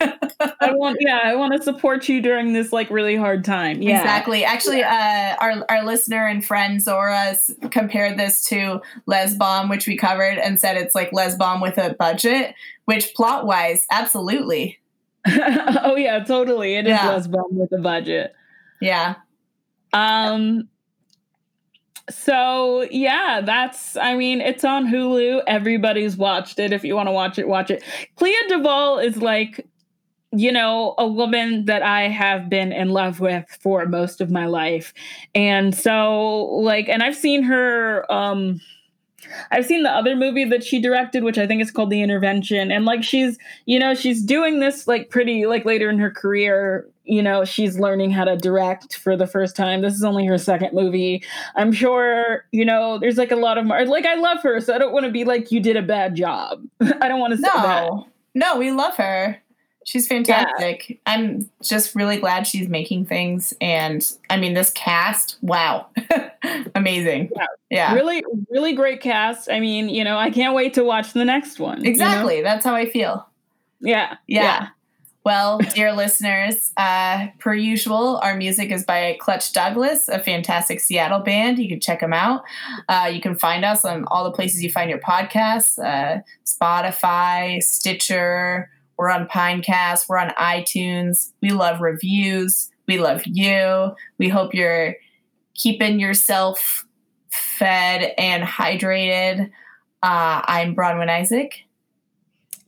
[0.61, 3.83] I want, yeah, I want to support you during this like really hard time.
[3.83, 4.45] Yeah, exactly.
[4.45, 7.37] Actually, uh, our our listener and friend Zora
[7.70, 11.79] compared this to Lez Bomb, which we covered, and said it's like Lez Bomb with
[11.79, 12.55] a budget.
[12.85, 14.79] Which plot wise, absolutely.
[15.27, 16.75] oh yeah, totally.
[16.77, 17.09] It is yeah.
[17.09, 18.35] Lez Bomb with a budget.
[18.81, 19.16] Yeah.
[19.93, 20.68] Um
[22.11, 25.43] so yeah, that's I mean, it's on Hulu.
[25.47, 26.72] Everybody's watched it.
[26.72, 27.83] If you want to watch it, watch it.
[28.16, 29.66] Clea DuVall is like
[30.37, 34.47] you know, a woman that I have been in love with for most of my
[34.47, 34.93] life.
[35.35, 38.61] And so like and I've seen her um
[39.51, 42.70] I've seen the other movie that she directed, which I think is called The Intervention.
[42.70, 46.87] And like she's, you know, she's doing this like pretty like later in her career.
[47.05, 49.82] You know, she's learning how to direct for the first time.
[49.82, 51.22] This is only her second movie.
[51.55, 54.74] I'm sure, you know, there's like a lot of mar- like I love her, so
[54.74, 56.64] I don't want to be like you did a bad job.
[56.81, 57.62] I don't want to say no.
[57.62, 57.90] that.
[58.35, 59.40] No, we love her.
[59.85, 60.89] She's fantastic.
[60.89, 60.97] Yeah.
[61.06, 63.52] I'm just really glad she's making things.
[63.60, 65.86] And I mean, this cast, wow,
[66.74, 67.31] amazing.
[67.36, 67.47] Yeah.
[67.70, 67.94] yeah.
[67.94, 69.51] Really, really great cast.
[69.51, 71.85] I mean, you know, I can't wait to watch the next one.
[71.85, 72.39] Exactly.
[72.39, 72.48] You know?
[72.48, 73.26] That's how I feel.
[73.81, 74.16] Yeah.
[74.26, 74.43] Yeah.
[74.43, 74.68] yeah.
[75.24, 81.20] Well, dear listeners, uh, per usual, our music is by Clutch Douglas, a fantastic Seattle
[81.20, 81.59] band.
[81.59, 82.44] You can check them out.
[82.88, 87.62] Uh, you can find us on all the places you find your podcasts uh, Spotify,
[87.62, 90.09] Stitcher, we're on Pinecast.
[90.09, 91.32] We're on iTunes.
[91.40, 92.70] We love reviews.
[92.86, 93.94] We love you.
[94.18, 94.96] We hope you're
[95.55, 96.84] keeping yourself
[97.30, 99.51] fed and hydrated.
[100.02, 101.64] Uh, I'm Bronwyn Isaac.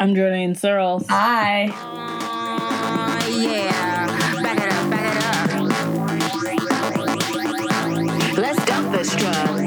[0.01, 1.07] I'm Jordan Searles.
[1.09, 2.45] Hi
[3.29, 4.43] yeah.
[4.43, 5.57] Back it up, back it up.
[8.37, 9.67] Let's dump this truck.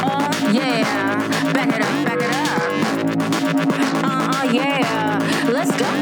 [0.00, 1.52] Oh, uh, yeah.
[1.52, 2.70] Back it up, back it up.
[4.04, 5.18] Uh, uh yeah.
[5.52, 5.98] Let's dump.